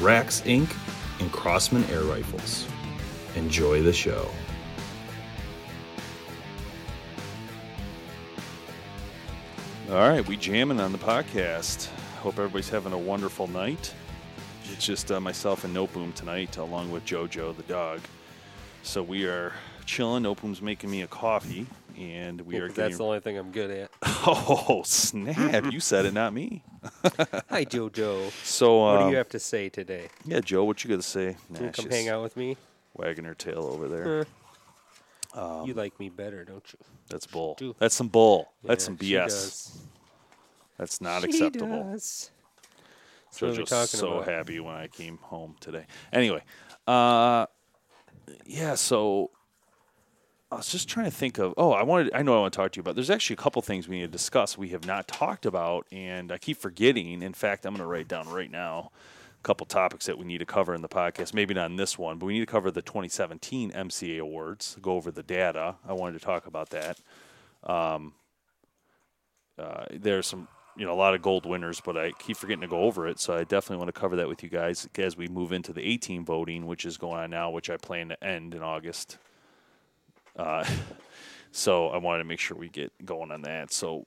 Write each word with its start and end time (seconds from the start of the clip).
Rax 0.00 0.40
Inc., 0.42 0.74
and 1.20 1.32
Crosman 1.32 1.88
Air 1.90 2.02
Rifles. 2.02 2.66
Enjoy 3.34 3.82
the 3.82 3.92
show. 3.92 4.28
All 9.90 9.96
right, 9.96 10.26
we 10.26 10.36
jamming 10.36 10.80
on 10.80 10.92
the 10.92 10.98
podcast. 10.98 11.88
Hope 12.20 12.34
everybody's 12.34 12.68
having 12.68 12.92
a 12.92 12.98
wonderful 12.98 13.46
night. 13.46 13.94
It's 14.70 14.84
just 14.84 15.10
uh, 15.10 15.18
myself 15.18 15.64
and 15.64 15.74
Nopoom 15.74 16.14
tonight, 16.14 16.58
along 16.58 16.90
with 16.90 17.04
JoJo 17.04 17.56
the 17.56 17.62
dog. 17.64 18.00
So 18.82 19.02
we 19.02 19.24
are 19.24 19.52
chilling. 19.86 20.24
Nopoom's 20.24 20.62
making 20.62 20.90
me 20.90 21.02
a 21.02 21.06
coffee, 21.06 21.66
and 21.98 22.40
we 22.42 22.56
are 22.58 22.66
That's 22.68 22.76
getting. 22.76 22.96
the 22.98 23.04
only 23.04 23.20
thing 23.20 23.36
I'm 23.38 23.50
good 23.50 23.70
at. 23.70 23.90
Oh 24.30 24.82
snap! 24.84 25.72
you 25.72 25.80
said 25.80 26.04
it, 26.04 26.12
not 26.12 26.34
me. 26.34 26.62
Hi, 27.48 27.64
JoJo. 27.64 28.30
So, 28.44 28.78
what 28.78 28.98
do 28.98 29.04
um, 29.04 29.10
you 29.10 29.16
have 29.16 29.28
to 29.30 29.38
say 29.38 29.68
today? 29.68 30.08
Yeah, 30.24 30.40
Joe, 30.40 30.64
what 30.64 30.84
you 30.84 30.90
got 30.90 30.96
to 30.96 31.02
say? 31.02 31.36
Can 31.54 31.66
you 31.66 31.70
come 31.70 31.88
hang 31.88 32.08
out 32.08 32.22
with 32.22 32.36
me? 32.36 32.56
Wagging 32.94 33.24
her 33.24 33.34
tail 33.34 33.64
over 33.72 33.88
there. 33.88 34.26
Eh. 35.36 35.64
you 35.64 35.72
like 35.74 35.98
me 35.98 36.08
better, 36.08 36.44
don't 36.44 36.64
you? 36.72 36.78
That's 37.08 37.26
bull. 37.26 37.54
do. 37.58 37.74
That's 37.78 37.94
some 37.94 38.08
bull. 38.08 38.50
That's 38.64 38.84
Yeah, 38.84 38.86
some 38.86 38.98
she 38.98 39.12
BS. 39.14 39.76
That's 40.78 41.00
not 41.00 41.22
She 41.22 41.28
acceptable. 41.28 41.84
does. 41.92 42.30
So 43.30 43.46
what 43.46 43.54
are 43.56 43.58
we 43.60 43.64
JoJo's 43.64 43.70
talking 43.70 44.00
so 44.00 44.12
about? 44.14 44.28
happy 44.28 44.60
when 44.60 44.74
I 44.74 44.88
came 44.88 45.18
home 45.22 45.54
today. 45.60 45.86
Anyway, 46.12 46.42
uh, 46.86 47.46
yeah. 48.44 48.74
So 48.74 49.30
I 50.50 50.56
was 50.56 50.68
just 50.68 50.88
trying 50.88 51.04
to 51.04 51.10
think 51.10 51.38
of. 51.38 51.52
Oh, 51.58 51.72
I 51.72 51.82
wanted. 51.82 52.10
I 52.14 52.22
know 52.22 52.36
I 52.36 52.40
want 52.40 52.54
to 52.54 52.56
talk 52.56 52.72
to 52.72 52.78
you 52.78 52.80
about. 52.80 52.94
There's 52.94 53.10
actually 53.10 53.34
a 53.34 53.38
couple 53.38 53.60
things 53.60 53.86
we 53.86 53.96
need 53.96 54.06
to 54.06 54.08
discuss. 54.08 54.56
We 54.56 54.68
have 54.68 54.86
not 54.86 55.06
talked 55.06 55.44
about, 55.44 55.86
and 55.92 56.32
I 56.32 56.38
keep 56.38 56.56
forgetting. 56.56 57.22
In 57.22 57.34
fact, 57.34 57.66
I'm 57.66 57.74
going 57.74 57.82
to 57.82 57.86
write 57.86 58.08
down 58.08 58.28
right 58.30 58.50
now 58.50 58.90
a 59.38 59.42
couple 59.42 59.66
topics 59.66 60.06
that 60.06 60.16
we 60.16 60.24
need 60.24 60.38
to 60.38 60.46
cover 60.46 60.74
in 60.74 60.80
the 60.80 60.88
podcast. 60.88 61.34
Maybe 61.34 61.52
not 61.52 61.70
in 61.70 61.76
this 61.76 61.98
one, 61.98 62.18
but 62.18 62.24
we 62.24 62.32
need 62.32 62.40
to 62.40 62.46
cover 62.46 62.70
the 62.70 62.80
2017 62.80 63.72
MCA 63.72 64.20
awards. 64.20 64.78
Go 64.80 64.92
over 64.92 65.10
the 65.10 65.22
data. 65.22 65.76
I 65.86 65.92
wanted 65.92 66.18
to 66.18 66.24
talk 66.24 66.46
about 66.46 66.70
that. 66.70 66.98
Um, 67.62 68.14
uh, 69.58 69.84
there's 69.90 70.26
some 70.26 70.48
you 70.78 70.86
know 70.86 70.94
a 70.94 70.96
lot 70.96 71.14
of 71.14 71.20
gold 71.20 71.44
winners, 71.44 71.82
but 71.84 71.98
I 71.98 72.12
keep 72.12 72.38
forgetting 72.38 72.62
to 72.62 72.68
go 72.68 72.84
over 72.84 73.06
it. 73.06 73.20
So 73.20 73.36
I 73.36 73.44
definitely 73.44 73.84
want 73.84 73.94
to 73.94 74.00
cover 74.00 74.16
that 74.16 74.28
with 74.28 74.42
you 74.42 74.48
guys 74.48 74.88
as 74.96 75.14
we 75.14 75.28
move 75.28 75.52
into 75.52 75.74
the 75.74 75.82
18 75.82 76.24
voting, 76.24 76.64
which 76.64 76.86
is 76.86 76.96
going 76.96 77.20
on 77.20 77.28
now, 77.28 77.50
which 77.50 77.68
I 77.68 77.76
plan 77.76 78.08
to 78.08 78.24
end 78.24 78.54
in 78.54 78.62
August. 78.62 79.18
Uh, 80.38 80.64
so 81.52 81.88
I 81.88 81.98
wanted 81.98 82.18
to 82.18 82.24
make 82.24 82.40
sure 82.40 82.56
we 82.56 82.68
get 82.68 82.92
going 83.04 83.32
on 83.32 83.42
that. 83.42 83.72
So 83.72 84.04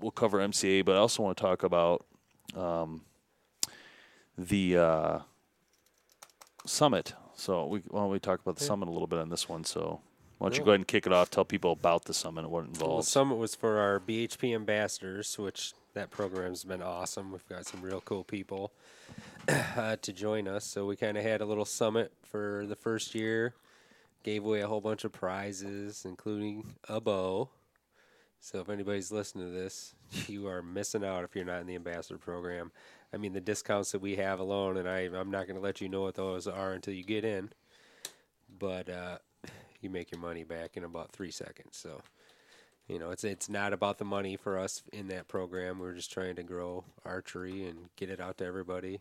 we'll 0.00 0.10
cover 0.10 0.38
MCA, 0.38 0.84
but 0.84 0.94
I 0.94 0.98
also 0.98 1.22
want 1.22 1.36
to 1.36 1.42
talk 1.42 1.62
about 1.62 2.04
um, 2.56 3.02
the 4.36 4.76
uh, 4.76 5.18
summit. 6.66 7.14
So 7.34 7.66
we 7.66 7.80
why 7.88 8.00
don't 8.00 8.10
we 8.10 8.18
talk 8.20 8.40
about 8.40 8.56
the 8.56 8.64
summit 8.64 8.88
a 8.88 8.92
little 8.92 9.06
bit 9.06 9.18
on 9.18 9.30
this 9.30 9.48
one? 9.48 9.64
So 9.64 10.00
why 10.38 10.48
don't 10.48 10.58
you 10.58 10.64
go 10.64 10.72
ahead 10.72 10.80
and 10.80 10.88
kick 10.88 11.06
it 11.06 11.12
off? 11.12 11.30
Tell 11.30 11.44
people 11.44 11.72
about 11.72 12.04
the 12.04 12.14
summit 12.14 12.42
and 12.42 12.50
what 12.50 12.64
it 12.64 12.70
Well, 12.70 12.72
the 12.72 12.84
involves. 12.84 13.08
summit 13.08 13.36
was 13.36 13.54
for 13.54 13.78
our 13.78 14.00
BHP 14.00 14.54
ambassadors, 14.54 15.38
which 15.38 15.72
that 15.94 16.10
program's 16.10 16.64
been 16.64 16.82
awesome. 16.82 17.32
We've 17.32 17.48
got 17.48 17.66
some 17.66 17.80
real 17.80 18.00
cool 18.00 18.24
people 18.24 18.72
uh, 19.48 19.96
to 20.02 20.12
join 20.12 20.48
us. 20.48 20.64
So 20.64 20.86
we 20.86 20.96
kind 20.96 21.16
of 21.16 21.22
had 21.22 21.40
a 21.40 21.44
little 21.46 21.64
summit 21.64 22.12
for 22.22 22.64
the 22.66 22.76
first 22.76 23.14
year. 23.14 23.54
Gave 24.22 24.44
away 24.44 24.60
a 24.60 24.68
whole 24.68 24.80
bunch 24.80 25.04
of 25.04 25.12
prizes, 25.12 26.04
including 26.04 26.74
a 26.88 27.00
bow. 27.00 27.48
So 28.38 28.60
if 28.60 28.68
anybody's 28.68 29.12
listening 29.12 29.46
to 29.46 29.52
this, 29.52 29.94
you 30.28 30.46
are 30.46 30.62
missing 30.62 31.04
out 31.04 31.24
if 31.24 31.34
you're 31.34 31.44
not 31.44 31.60
in 31.60 31.66
the 31.66 31.74
ambassador 31.74 32.18
program. 32.18 32.72
I 33.12 33.16
mean, 33.16 33.32
the 33.32 33.40
discounts 33.40 33.92
that 33.92 34.00
we 34.00 34.16
have 34.16 34.40
alone, 34.40 34.76
and 34.76 34.88
I, 34.88 35.00
I'm 35.00 35.30
not 35.30 35.46
going 35.46 35.56
to 35.56 35.62
let 35.62 35.80
you 35.80 35.88
know 35.88 36.02
what 36.02 36.14
those 36.14 36.46
are 36.46 36.72
until 36.72 36.94
you 36.94 37.04
get 37.04 37.24
in. 37.24 37.50
But 38.58 38.88
uh, 38.88 39.18
you 39.80 39.90
make 39.90 40.10
your 40.12 40.20
money 40.20 40.44
back 40.44 40.76
in 40.76 40.84
about 40.84 41.12
three 41.12 41.30
seconds. 41.30 41.76
So, 41.76 42.00
you 42.88 42.98
know, 42.98 43.10
it's 43.10 43.24
it's 43.24 43.48
not 43.48 43.72
about 43.72 43.98
the 43.98 44.04
money 44.04 44.36
for 44.36 44.58
us 44.58 44.82
in 44.92 45.08
that 45.08 45.28
program. 45.28 45.78
We're 45.78 45.94
just 45.94 46.12
trying 46.12 46.36
to 46.36 46.42
grow 46.42 46.84
archery 47.04 47.66
and 47.66 47.88
get 47.96 48.10
it 48.10 48.20
out 48.20 48.38
to 48.38 48.46
everybody. 48.46 49.00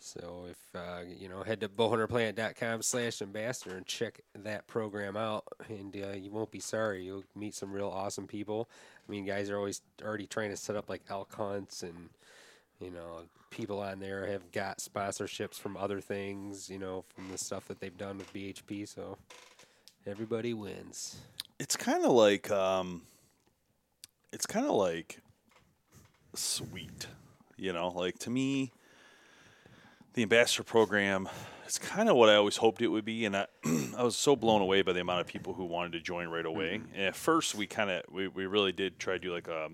So 0.00 0.46
if 0.50 0.56
uh, 0.74 1.02
you 1.06 1.28
know, 1.28 1.42
head 1.42 1.60
to 1.60 1.68
bowhunterplanet.com 1.68 2.82
slash 2.82 3.20
ambassador 3.20 3.76
and 3.76 3.86
check 3.86 4.20
that 4.34 4.66
program 4.66 5.16
out, 5.16 5.44
and 5.68 5.94
uh, 5.94 6.16
you 6.16 6.30
won't 6.30 6.50
be 6.50 6.58
sorry. 6.58 7.04
You'll 7.04 7.24
meet 7.36 7.54
some 7.54 7.70
real 7.70 7.88
awesome 7.88 8.26
people. 8.26 8.68
I 9.06 9.12
mean, 9.12 9.26
guys 9.26 9.50
are 9.50 9.58
always 9.58 9.82
already 10.02 10.26
trying 10.26 10.50
to 10.50 10.56
set 10.56 10.74
up 10.74 10.88
like 10.88 11.02
elk 11.10 11.34
hunts, 11.34 11.82
and 11.82 12.08
you 12.80 12.90
know, 12.90 13.24
people 13.50 13.78
on 13.80 14.00
there 14.00 14.26
have 14.26 14.50
got 14.52 14.78
sponsorships 14.78 15.56
from 15.60 15.76
other 15.76 16.00
things. 16.00 16.70
You 16.70 16.78
know, 16.78 17.04
from 17.14 17.28
the 17.30 17.38
stuff 17.38 17.68
that 17.68 17.80
they've 17.80 17.96
done 17.96 18.16
with 18.16 18.32
BHP. 18.32 18.88
So 18.88 19.18
everybody 20.06 20.54
wins. 20.54 21.16
it's 21.58 21.76
kind 21.76 22.04
of 22.06 22.12
like 22.12 22.50
um, 22.50 23.02
it's 24.32 24.46
kind 24.46 24.64
of 24.64 24.72
like 24.72 25.20
sweet, 26.34 27.06
you 27.58 27.74
know. 27.74 27.88
Like 27.88 28.18
to 28.20 28.30
me, 28.30 28.72
the 30.14 30.22
ambassador 30.22 30.62
program 30.62 31.28
is 31.66 31.78
kind 31.78 32.08
of 32.08 32.16
what 32.16 32.28
I 32.28 32.34
always 32.34 32.56
hoped 32.56 32.82
it 32.82 32.88
would 32.88 33.04
be, 33.04 33.24
and 33.24 33.36
I, 33.36 33.46
I 33.96 34.02
was 34.02 34.16
so 34.16 34.34
blown 34.36 34.60
away 34.60 34.82
by 34.82 34.92
the 34.92 35.00
amount 35.00 35.20
of 35.20 35.26
people 35.26 35.54
who 35.54 35.64
wanted 35.64 35.92
to 35.92 36.00
join 36.00 36.28
right 36.28 36.46
away. 36.46 36.80
And 36.94 37.04
at 37.06 37.16
first, 37.16 37.54
we 37.54 37.66
kind 37.66 37.90
of 37.90 38.02
we, 38.10 38.28
we 38.28 38.46
really 38.46 38.72
did 38.72 38.98
try 38.98 39.14
to 39.14 39.18
do 39.18 39.32
like 39.32 39.48
a 39.48 39.68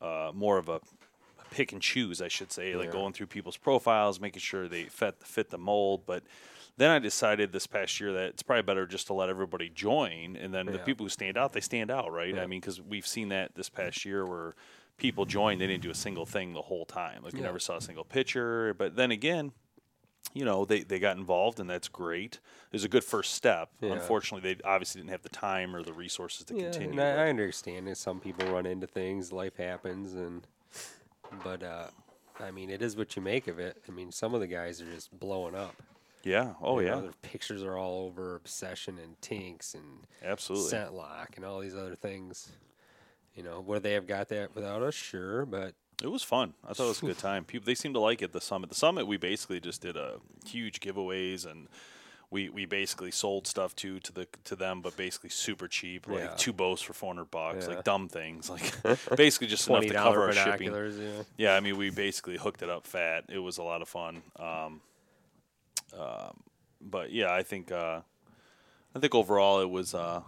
uh, 0.00 0.30
more 0.34 0.58
of 0.58 0.68
a 0.68 0.80
pick 1.50 1.72
and 1.72 1.82
choose, 1.82 2.22
I 2.22 2.28
should 2.28 2.52
say, 2.52 2.74
like 2.76 2.92
going 2.92 3.12
through 3.12 3.26
people's 3.26 3.56
profiles, 3.56 4.20
making 4.20 4.40
sure 4.40 4.68
they 4.68 4.84
fit 4.84 5.16
fit 5.24 5.50
the 5.50 5.58
mold. 5.58 6.06
But 6.06 6.22
then 6.76 6.90
I 6.90 6.98
decided 6.98 7.52
this 7.52 7.66
past 7.66 8.00
year 8.00 8.12
that 8.12 8.28
it's 8.30 8.42
probably 8.42 8.62
better 8.62 8.86
just 8.86 9.08
to 9.08 9.14
let 9.14 9.28
everybody 9.28 9.68
join, 9.68 10.36
and 10.36 10.54
then 10.54 10.66
the 10.66 10.78
people 10.78 11.04
who 11.04 11.10
stand 11.10 11.36
out, 11.36 11.52
they 11.52 11.60
stand 11.60 11.90
out, 11.90 12.12
right? 12.12 12.38
I 12.38 12.46
mean, 12.46 12.60
because 12.60 12.80
we've 12.80 13.06
seen 13.06 13.28
that 13.30 13.54
this 13.54 13.68
past 13.68 14.04
year 14.04 14.24
where 14.26 14.54
people 14.96 15.24
joined, 15.24 15.60
they 15.60 15.66
didn't 15.66 15.82
do 15.82 15.90
a 15.90 15.94
single 15.94 16.24
thing 16.24 16.52
the 16.52 16.62
whole 16.62 16.84
time. 16.86 17.22
Like 17.24 17.32
you 17.32 17.40
Yeah. 17.40 17.46
never 17.46 17.58
saw 17.58 17.76
a 17.76 17.80
single 17.80 18.04
picture. 18.04 18.72
But 18.74 18.94
then 18.94 19.10
again, 19.10 19.52
you 20.34 20.44
know, 20.44 20.64
they, 20.64 20.80
they 20.82 20.98
got 20.98 21.16
involved, 21.16 21.60
and 21.60 21.68
that's 21.68 21.88
great. 21.88 22.34
It 22.36 22.72
was 22.72 22.84
a 22.84 22.88
good 22.88 23.04
first 23.04 23.34
step. 23.34 23.70
Yeah. 23.80 23.92
Unfortunately, 23.92 24.54
they 24.54 24.60
obviously 24.64 25.00
didn't 25.00 25.10
have 25.10 25.22
the 25.22 25.28
time 25.28 25.76
or 25.76 25.82
the 25.82 25.92
resources 25.92 26.46
to 26.46 26.54
Yeah, 26.54 26.64
continue. 26.64 26.90
and 26.90 27.00
I, 27.00 27.26
I 27.26 27.28
understand 27.28 27.86
that 27.88 27.98
some 27.98 28.20
people 28.20 28.46
run 28.52 28.66
into 28.66 28.86
things, 28.86 29.32
life 29.32 29.56
happens, 29.56 30.14
and 30.14 30.46
but 31.44 31.62
uh, 31.62 31.88
I 32.40 32.50
mean, 32.50 32.70
it 32.70 32.82
is 32.82 32.96
what 32.96 33.14
you 33.16 33.22
make 33.22 33.46
of 33.48 33.58
it. 33.58 33.76
I 33.88 33.92
mean, 33.92 34.10
some 34.12 34.34
of 34.34 34.40
the 34.40 34.46
guys 34.46 34.80
are 34.80 34.90
just 34.90 35.18
blowing 35.18 35.54
up. 35.54 35.74
yeah. 36.24 36.54
Oh, 36.62 36.78
You 36.78 36.86
yeah. 36.86 36.90
know, 36.92 37.02
their 37.02 37.12
pictures 37.22 37.62
are 37.62 37.76
all 37.76 38.06
over 38.06 38.36
Obsession 38.36 38.98
and 38.98 39.20
Tinks 39.20 39.74
and 39.74 40.06
Absolutely. 40.24 40.72
ScentLok 40.72 41.36
and 41.36 41.44
all 41.44 41.60
these 41.60 41.74
other 41.74 41.94
things. 41.94 42.52
You 43.34 43.42
know, 43.42 43.60
would 43.60 43.82
they 43.82 43.92
have 43.94 44.06
got 44.06 44.28
that 44.28 44.54
without 44.54 44.82
us? 44.82 44.94
Sure, 44.94 45.46
but 45.46 45.74
It 46.02 46.10
was 46.10 46.22
fun. 46.22 46.54
I 46.68 46.72
thought 46.72 46.84
it 46.86 46.88
was 46.88 47.02
a 47.02 47.06
good 47.06 47.18
time. 47.18 47.44
People 47.44 47.66
they 47.66 47.74
seemed 47.74 47.94
to 47.94 48.00
like 48.00 48.22
it. 48.22 48.32
The 48.32 48.40
summit. 48.40 48.70
The 48.70 48.76
summit 48.76 49.06
we 49.06 49.16
basically 49.16 49.60
just 49.60 49.82
did 49.82 49.96
a 49.96 50.18
huge 50.46 50.80
giveaways 50.80 51.44
and 51.50 51.68
we, 52.30 52.48
we 52.48 52.64
basically 52.64 53.10
sold 53.10 53.46
stuff 53.46 53.76
to 53.76 54.00
to 54.00 54.12
the 54.12 54.26
to 54.44 54.56
them, 54.56 54.80
but 54.80 54.96
basically 54.96 55.28
super 55.30 55.68
cheap, 55.68 56.08
like 56.08 56.20
Yeah. 56.20 56.34
two 56.36 56.52
bows 56.52 56.80
for 56.80 56.92
four 56.94 57.10
hundred 57.10 57.30
bucks, 57.30 57.66
Yeah. 57.68 57.74
like 57.74 57.84
dumb 57.84 58.08
things, 58.08 58.48
like 58.48 58.72
basically 59.16 59.48
just 59.48 59.68
enough 59.68 59.82
to 59.86 59.92
cover 59.94 60.22
our 60.22 60.32
shipping. 60.32 60.72
Yeah. 60.72 61.22
Yeah, 61.36 61.54
I 61.54 61.60
mean 61.60 61.76
we 61.76 61.90
basically 61.90 62.36
hooked 62.38 62.62
it 62.62 62.70
up 62.70 62.86
fat. 62.86 63.24
It 63.28 63.38
was 63.38 63.58
a 63.58 63.62
lot 63.62 63.82
of 63.82 63.88
fun. 63.88 64.22
Um, 64.38 64.80
um, 65.98 66.40
but 66.80 67.12
yeah, 67.12 67.32
I 67.32 67.42
think 67.42 67.70
uh, 67.70 68.00
I 68.94 68.98
think 68.98 69.14
overall 69.14 69.60
it 69.60 69.68
was 69.70 69.94
uh, 69.94 70.22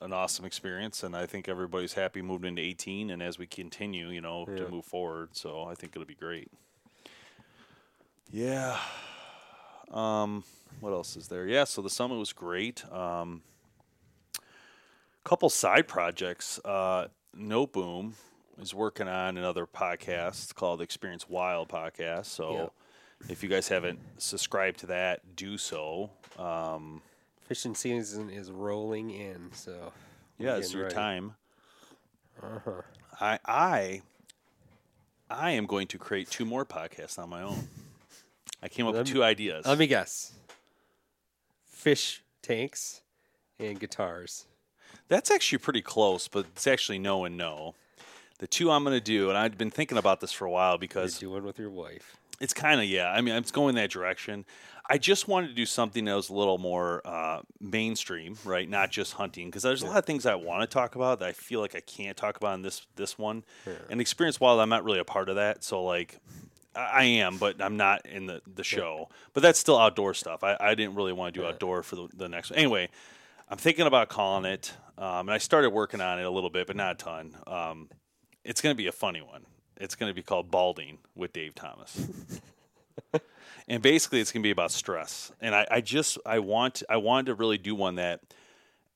an 0.00 0.12
awesome 0.12 0.44
experience, 0.44 1.02
and 1.02 1.16
I 1.16 1.26
think 1.26 1.48
everybody's 1.48 1.94
happy 1.94 2.20
moving 2.22 2.48
into 2.50 2.62
18, 2.62 3.10
and 3.10 3.22
as 3.22 3.38
we 3.38 3.46
continue, 3.46 4.08
you 4.08 4.20
know, 4.20 4.44
Yeah. 4.48 4.56
to 4.56 4.68
move 4.68 4.84
forward. 4.84 5.30
So 5.36 5.64
I 5.64 5.74
think 5.74 5.92
it'll 5.96 6.06
be 6.06 6.14
great. 6.14 6.50
Yeah. 8.30 8.78
Um, 9.90 10.44
what 10.80 10.92
else 10.92 11.16
is 11.16 11.28
there? 11.28 11.46
Yeah, 11.46 11.64
so 11.64 11.80
the 11.82 11.90
summit 11.90 12.16
was 12.16 12.32
great. 12.32 12.84
Um, 12.92 13.42
couple 15.22 15.48
side 15.48 15.88
projects. 15.88 16.58
Uh, 16.64 17.08
No 17.32 17.66
Boom 17.66 18.14
is 18.60 18.74
working 18.74 19.08
on 19.08 19.36
another 19.38 19.66
podcast 19.66 20.54
called 20.54 20.80
Experience 20.82 21.28
Wild 21.28 21.68
Podcast. 21.68 22.26
So 22.26 22.72
if 23.28 23.42
you 23.42 23.48
guys 23.48 23.68
haven't 23.68 24.00
subscribed 24.18 24.80
to 24.80 24.86
that, 24.86 25.34
do 25.36 25.56
so. 25.58 26.10
Um, 26.38 27.00
Fishing 27.46 27.74
season 27.74 28.30
is 28.30 28.50
rolling 28.50 29.10
in, 29.10 29.50
so 29.52 29.92
yeah, 30.38 30.56
it's 30.56 30.72
your 30.72 30.84
ready. 30.84 30.94
time. 30.94 31.34
Uh-huh. 32.42 32.70
I 33.20 33.38
I 33.44 34.02
I 35.30 35.50
am 35.52 35.66
going 35.66 35.86
to 35.88 35.98
create 35.98 36.30
two 36.30 36.44
more 36.44 36.64
podcasts 36.64 37.18
on 37.18 37.28
my 37.28 37.42
own. 37.42 37.68
I 38.62 38.68
came 38.68 38.86
up 38.86 38.94
Let 38.94 39.00
with 39.00 39.08
me- 39.08 39.12
two 39.14 39.24
ideas. 39.24 39.66
Let 39.66 39.78
me 39.78 39.86
guess. 39.86 40.32
Fish 41.66 42.22
tanks 42.42 43.02
and 43.58 43.78
guitars. 43.78 44.46
That's 45.08 45.30
actually 45.30 45.58
pretty 45.58 45.82
close, 45.82 46.28
but 46.28 46.46
it's 46.56 46.66
actually 46.66 46.98
no 46.98 47.24
and 47.24 47.36
no. 47.36 47.74
The 48.38 48.46
two 48.46 48.70
I'm 48.70 48.84
going 48.84 48.96
to 48.96 49.04
do, 49.04 49.28
and 49.28 49.36
I've 49.36 49.58
been 49.58 49.70
thinking 49.70 49.98
about 49.98 50.20
this 50.20 50.32
for 50.32 50.46
a 50.46 50.50
while 50.50 50.72
You're 50.72 50.78
because 50.78 51.18
doing 51.18 51.44
with 51.44 51.58
your 51.58 51.70
wife. 51.70 52.16
it's 52.40 52.54
kind 52.54 52.80
of 52.80 52.86
yeah. 52.86 53.10
I 53.10 53.20
mean, 53.20 53.34
it's 53.34 53.50
going 53.50 53.74
that 53.74 53.90
direction. 53.90 54.44
I 54.88 54.98
just 54.98 55.28
wanted 55.28 55.48
to 55.48 55.54
do 55.54 55.64
something 55.64 56.04
that 56.04 56.14
was 56.14 56.28
a 56.28 56.34
little 56.34 56.58
more 56.58 57.00
uh, 57.06 57.40
mainstream, 57.58 58.36
right? 58.44 58.68
Not 58.68 58.90
just 58.90 59.14
hunting, 59.14 59.46
because 59.48 59.62
there's 59.62 59.82
a 59.82 59.86
lot 59.86 59.96
of 59.96 60.04
things 60.04 60.26
I 60.26 60.34
want 60.34 60.60
to 60.60 60.66
talk 60.66 60.94
about 60.94 61.20
that 61.20 61.28
I 61.28 61.32
feel 61.32 61.60
like 61.60 61.74
I 61.74 61.80
can't 61.80 62.16
talk 62.16 62.36
about 62.36 62.54
in 62.54 62.62
this 62.62 62.86
this 62.96 63.18
one. 63.18 63.44
And 63.88 64.00
experience 64.00 64.38
wild, 64.40 64.60
I'm 64.60 64.68
not 64.68 64.84
really 64.84 64.98
a 64.98 65.04
part 65.04 65.28
of 65.28 65.36
that, 65.36 65.64
so 65.64 65.82
like. 65.82 66.18
I 66.76 66.80
I 66.92 67.04
am, 67.04 67.38
but 67.38 67.62
I'm 67.62 67.76
not 67.76 68.04
in 68.04 68.26
the, 68.26 68.42
the 68.52 68.64
show. 68.64 69.08
But 69.32 69.44
that's 69.44 69.60
still 69.60 69.78
outdoor 69.78 70.12
stuff. 70.12 70.42
I, 70.42 70.56
I 70.58 70.74
didn't 70.74 70.96
really 70.96 71.12
want 71.12 71.32
to 71.32 71.40
do 71.40 71.46
outdoor 71.46 71.84
for 71.84 71.94
the, 71.94 72.08
the 72.16 72.28
next 72.28 72.50
one. 72.50 72.58
Anyway, 72.58 72.88
I'm 73.48 73.58
thinking 73.58 73.86
about 73.86 74.08
calling 74.08 74.44
it, 74.44 74.72
um, 74.98 75.28
and 75.28 75.30
I 75.30 75.38
started 75.38 75.70
working 75.70 76.00
on 76.00 76.18
it 76.18 76.24
a 76.24 76.30
little 76.30 76.50
bit, 76.50 76.66
but 76.66 76.74
not 76.74 76.96
a 76.96 77.04
ton. 77.04 77.36
Um, 77.46 77.90
it's 78.42 78.60
going 78.60 78.74
to 78.74 78.76
be 78.76 78.88
a 78.88 78.92
funny 78.92 79.22
one. 79.22 79.46
It's 79.76 79.94
going 79.94 80.10
to 80.10 80.14
be 80.14 80.22
called 80.22 80.50
Balding 80.50 80.98
with 81.14 81.32
Dave 81.32 81.54
Thomas. 81.54 82.08
and 83.68 83.82
basically 83.82 84.20
it's 84.20 84.30
going 84.32 84.42
to 84.42 84.46
be 84.46 84.50
about 84.50 84.70
stress. 84.70 85.32
And 85.40 85.54
I, 85.54 85.66
I 85.70 85.80
just 85.80 86.18
i 86.26 86.38
want 86.38 86.82
i 86.88 86.96
wanted 86.96 87.26
to 87.26 87.34
really 87.34 87.58
do 87.58 87.74
one 87.74 87.94
that 87.96 88.20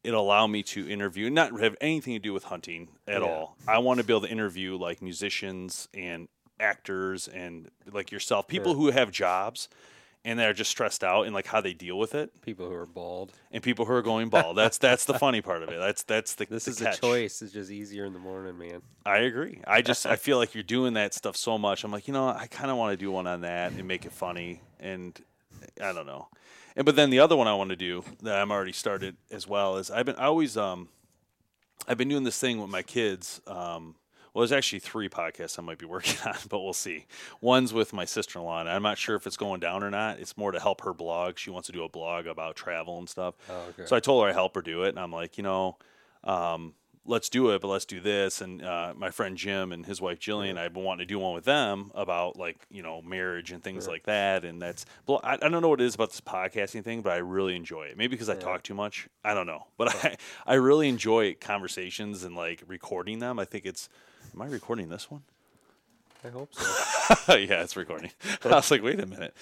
it'll 0.05 0.23
allow 0.23 0.47
me 0.47 0.63
to 0.63 0.89
interview 0.89 1.29
not 1.31 1.59
have 1.61 1.77
anything 1.81 2.15
to 2.15 2.19
do 2.21 2.33
with 2.33 2.45
hunting 2.45 2.89
at 3.07 3.23
Yeah. 3.23 3.29
all. 3.29 3.57
I 3.67 3.79
want 3.79 3.99
to 4.01 4.05
be 4.05 4.13
able 4.13 4.23
to 4.27 4.31
interview 4.33 4.77
like 4.77 5.03
musicians 5.03 5.89
and 5.95 6.29
actors 6.61 7.29
and 7.29 7.71
like 7.93 8.11
yourself 8.13 8.49
people 8.49 8.75
who 8.75 8.91
have 8.91 9.11
jobs 9.11 9.69
and 10.25 10.39
they're 10.39 10.53
just 10.53 10.71
stressed 10.71 11.03
out 11.05 11.23
and 11.23 11.35
like 11.35 11.47
how 11.47 11.61
they 11.61 11.73
deal 11.73 11.99
with 11.99 12.15
it 12.15 12.31
People 12.43 12.69
who 12.69 12.75
are 12.75 12.87
bald. 12.87 13.33
and 13.53 13.63
people 13.63 13.85
who 13.85 13.93
are 13.93 14.03
going 14.03 14.29
bald 14.29 14.57
that's 14.57 14.77
that's 14.79 15.05
the 15.05 15.15
funny 15.15 15.41
part 15.41 15.63
of 15.63 15.69
it 15.69 15.79
that's 15.79 16.03
that's 16.03 16.35
the 16.35 16.47
This 16.47 16.65
the 16.65 16.71
is 16.73 16.79
catch. 16.81 16.99
a 16.99 17.01
choice. 17.01 17.41
It's 17.43 17.53
just 17.53 17.71
easier 17.71 18.05
in 18.05 18.13
the 18.13 18.19
morning, 18.19 18.59
man. 18.59 18.83
I 19.07 19.19
agree. 19.19 19.61
I 19.67 19.81
just 19.83 20.07
I 20.07 20.17
feel 20.17 20.39
like 20.39 20.55
you're 20.55 20.63
doing 20.65 20.95
that 20.95 21.15
stuff 21.15 21.37
so 21.37 21.57
much. 21.59 21.85
I'm 21.85 21.91
like, 21.93 22.07
you 22.09 22.13
know, 22.15 22.29
I 22.29 22.47
kind 22.49 22.71
of 22.71 22.77
want 22.77 22.93
to 22.93 22.97
do 22.97 23.11
one 23.11 23.27
on 23.27 23.41
that 23.43 23.73
and 23.73 23.87
make 23.87 24.05
it 24.05 24.13
funny. 24.13 24.61
And 24.81 25.19
I 25.83 25.93
don't 25.93 26.07
know. 26.07 26.29
And 26.77 26.85
but 26.85 26.95
then 26.97 27.11
the 27.11 27.21
other 27.21 27.37
one 27.37 27.47
I 27.49 27.55
want 27.55 27.71
to 27.71 27.77
do 27.77 28.05
that 28.23 28.39
I'm 28.39 28.51
already 28.53 28.73
started 28.73 29.17
as 29.31 29.47
well 29.49 29.77
is 29.79 29.91
I've 29.91 30.07
been 30.07 30.17
I 30.17 30.25
always 30.27 30.57
um 30.57 30.89
I've 31.87 31.97
been 31.99 32.09
doing 32.09 32.25
this 32.25 32.39
thing 32.39 32.61
with 32.61 32.71
my 32.71 32.83
kids. 32.83 33.41
Um, 33.47 33.95
well, 34.33 34.43
there's 34.43 34.53
actually 34.53 34.81
three 34.81 35.09
podcasts 35.09 35.59
I 35.59 35.63
might 35.63 35.79
be 35.79 35.87
working 35.97 36.17
on, 36.27 36.37
but 36.49 36.61
we'll 36.61 36.73
see. 36.73 37.07
One's 37.41 37.73
with 37.73 37.93
my 37.93 38.05
sister-in-law, 38.05 38.61
and 38.61 38.69
I'm 38.69 38.83
not 38.83 38.99
sure 38.99 39.17
if 39.17 39.27
it's 39.27 39.37
going 39.37 39.61
down 39.61 39.83
or 39.83 39.91
not. 39.91 40.19
It's 40.19 40.37
more 40.37 40.53
to 40.53 40.61
help 40.61 40.83
her 40.83 40.93
blog. 40.95 41.39
She 41.39 41.51
wants 41.51 41.67
to 41.67 41.73
do 41.73 41.85
a 41.85 41.89
blog 41.89 42.27
about 42.27 42.57
travel 42.57 42.99
and 42.99 43.09
stuff. 43.09 43.35
Oh, 43.51 43.67
okay. 43.71 43.87
So 43.87 43.97
I 43.97 44.01
told 44.01 44.25
her 44.25 44.31
I 44.31 44.33
help 44.33 44.55
her 44.55 44.63
do 44.63 44.83
it, 44.85 44.91
and 44.91 44.99
I'm 44.99 45.13
like, 45.13 45.39
you 45.39 45.45
know, 45.45 45.77
um, 46.25 46.75
let's 47.09 47.29
do 47.29 47.51
it, 47.51 47.61
but 47.61 47.69
let's 47.69 47.85
do 47.85 48.01
this. 48.01 48.41
And 48.41 48.63
uh, 48.63 48.93
my 48.97 49.11
friend 49.11 49.37
Jim 49.37 49.73
and 49.73 49.87
his 49.87 50.01
wife 50.01 50.21
Jillian, 50.21 50.59
I've 50.59 50.75
been 50.75 50.85
wanting 50.85 51.07
to 51.07 51.13
do 51.13 51.19
one 51.19 51.35
with 51.35 51.45
them 51.45 51.91
about 51.95 52.39
like 52.39 52.59
you 52.71 52.83
know 52.83 53.03
marriage 53.03 53.51
and 53.51 53.63
things 53.63 53.89
like 53.89 54.05
that. 54.05 54.45
And 54.45 54.61
that's, 54.61 54.85
I, 55.09 55.35
I 55.35 55.37
don't 55.37 55.63
know 55.63 55.69
what 55.69 55.81
it 55.81 55.87
is 55.87 55.95
about 55.95 56.11
this 56.11 56.21
podcasting 56.21 56.85
thing, 56.85 57.03
but 57.03 57.13
I 57.13 57.17
really 57.17 57.57
enjoy 57.57 57.85
it. 57.85 57.97
Maybe 57.97 58.11
because 58.11 58.29
I 58.29 58.37
talk 58.37 58.63
too 58.63 58.75
much. 58.75 59.09
I 59.25 59.35
don't 59.35 59.47
know, 59.47 59.67
but 59.77 59.95
I 60.05 60.17
I 60.47 60.55
really 60.55 60.89
enjoy 60.89 61.35
conversations 61.35 62.23
and 62.23 62.37
like 62.37 62.63
recording 62.67 63.19
them. 63.19 63.39
I 63.39 63.45
think 63.45 63.67
it's. 63.67 63.89
Am 64.35 64.43
I 64.43 64.47
recording 64.47 64.91
this 64.91 65.11
one? 65.11 65.23
I 66.25 66.29
hope 66.29 66.53
so. 66.53 67.37
yeah, 67.37 67.63
it's 67.63 67.77
recording. 67.77 68.11
I 68.45 68.49
was 68.49 68.71
like, 68.71 68.83
wait 68.83 69.01
a 69.01 69.07
minute. 69.07 69.35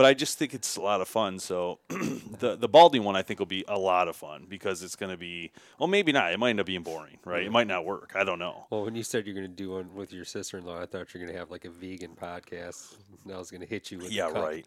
But 0.00 0.06
I 0.06 0.14
just 0.14 0.38
think 0.38 0.54
it's 0.54 0.76
a 0.76 0.80
lot 0.80 1.02
of 1.02 1.08
fun. 1.08 1.38
So 1.38 1.78
the 1.90 2.56
the 2.56 2.70
balding 2.70 3.04
one 3.04 3.16
I 3.16 3.20
think 3.20 3.38
will 3.38 3.44
be 3.44 3.66
a 3.68 3.78
lot 3.78 4.08
of 4.08 4.16
fun 4.16 4.46
because 4.48 4.82
it's 4.82 4.96
going 4.96 5.12
to 5.12 5.18
be 5.18 5.50
well 5.78 5.88
maybe 5.88 6.10
not. 6.10 6.32
It 6.32 6.38
might 6.38 6.48
end 6.48 6.60
up 6.60 6.64
being 6.64 6.82
boring, 6.82 7.18
right? 7.26 7.44
It 7.44 7.52
might 7.52 7.66
not 7.66 7.84
work. 7.84 8.12
I 8.14 8.24
don't 8.24 8.38
know. 8.38 8.64
well, 8.70 8.82
when 8.86 8.94
you 8.94 9.02
said 9.02 9.26
you're 9.26 9.34
going 9.34 9.46
to 9.46 9.54
do 9.54 9.72
one 9.72 9.94
with 9.94 10.10
your 10.10 10.24
sister-in-law, 10.24 10.80
I 10.80 10.86
thought 10.86 11.12
you're 11.12 11.22
going 11.22 11.34
to 11.34 11.38
have 11.38 11.50
like 11.50 11.66
a 11.66 11.68
vegan 11.68 12.12
podcast. 12.18 12.94
And 13.24 13.34
I 13.34 13.36
was 13.36 13.50
going 13.50 13.60
to 13.60 13.66
hit 13.66 13.90
you 13.90 13.98
with. 13.98 14.10
Yeah, 14.10 14.30
right. 14.30 14.64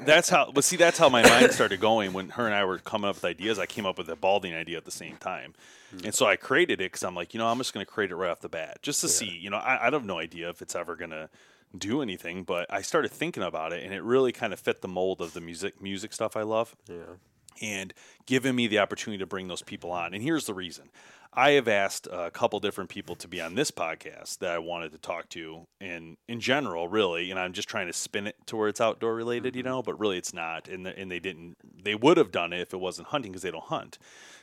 that's 0.00 0.28
how. 0.28 0.50
But 0.50 0.64
see, 0.64 0.74
that's 0.74 0.98
how 0.98 1.08
my 1.08 1.22
mind 1.22 1.52
started 1.52 1.78
going 1.78 2.12
when 2.12 2.30
her 2.30 2.44
and 2.44 2.52
I 2.52 2.64
were 2.64 2.78
coming 2.78 3.08
up 3.08 3.14
with 3.14 3.24
ideas. 3.24 3.60
I 3.60 3.66
came 3.66 3.86
up 3.86 3.96
with 3.96 4.08
the 4.08 4.16
balding 4.16 4.56
idea 4.56 4.76
at 4.76 4.86
the 4.86 4.90
same 4.90 5.18
time, 5.18 5.54
hmm. 5.92 6.06
and 6.06 6.12
so 6.12 6.26
I 6.26 6.34
created 6.34 6.80
it 6.80 6.90
because 6.90 7.04
I'm 7.04 7.14
like, 7.14 7.32
you 7.32 7.38
know, 7.38 7.46
I'm 7.46 7.58
just 7.58 7.74
going 7.74 7.86
to 7.86 7.92
create 7.92 8.10
it 8.10 8.16
right 8.16 8.30
off 8.30 8.40
the 8.40 8.48
bat, 8.48 8.78
just 8.82 9.02
to 9.02 9.08
see. 9.08 9.38
You 9.40 9.50
know, 9.50 9.58
I, 9.58 9.86
I 9.86 9.90
have 9.92 10.04
no 10.04 10.18
idea 10.18 10.48
if 10.48 10.62
it's 10.62 10.74
ever 10.74 10.96
going 10.96 11.12
to 11.12 11.30
do 11.78 12.02
anything, 12.02 12.44
but 12.44 12.66
I 12.72 12.82
started 12.82 13.10
thinking 13.10 13.42
about 13.42 13.72
it, 13.72 13.84
and 13.84 13.92
it 13.92 14.02
really 14.02 14.32
kind 14.32 14.52
of 14.52 14.60
fit 14.60 14.80
the 14.80 14.88
mold 14.88 15.20
of 15.20 15.32
the 15.34 15.40
music 15.40 15.80
music 15.80 16.12
stuff 16.12 16.36
I 16.36 16.42
love. 16.42 16.74
Yeah. 16.88 17.16
and 17.62 17.92
giving 18.26 18.56
me 18.56 18.66
the 18.66 18.78
opportunity 18.78 19.18
to 19.18 19.26
bring 19.26 19.48
those 19.48 19.62
people 19.62 19.92
on. 19.92 20.14
And 20.14 20.22
here's 20.22 20.46
the 20.46 20.54
reason. 20.54 20.90
I 21.36 21.50
have 21.52 21.66
asked 21.66 22.06
a 22.12 22.30
couple 22.30 22.60
different 22.60 22.90
people 22.90 23.16
to 23.16 23.26
be 23.26 23.40
on 23.40 23.56
this 23.56 23.72
podcast 23.72 24.38
that 24.38 24.52
I 24.52 24.58
wanted 24.58 24.92
to 24.92 24.98
talk 24.98 25.28
to 25.30 25.66
in 25.80 26.16
in 26.28 26.38
general, 26.40 26.86
really, 26.86 27.30
and 27.32 27.40
I'm 27.40 27.52
just 27.52 27.68
trying 27.68 27.88
to 27.88 27.92
spin 27.92 28.28
it 28.28 28.36
to 28.46 28.56
where 28.56 28.68
it's 28.68 28.80
outdoor 28.80 29.14
related, 29.16 29.56
you 29.56 29.62
mm-hmm. 29.62 29.70
know, 29.70 29.82
but 29.82 29.98
really 29.98 30.16
it's 30.16 30.32
not. 30.32 30.68
And 30.68 30.86
the, 30.86 30.96
and 30.96 31.10
they 31.10 31.18
didn't 31.18 31.56
they 31.82 31.96
would 31.96 32.18
have 32.18 32.30
done 32.30 32.52
it 32.52 32.60
if 32.60 32.72
it 32.72 32.78
wasn't 32.78 33.08
hunting 33.08 33.32
because 33.32 33.42
they 33.42 33.50
don't 33.50 33.64
hunt. 33.64 33.98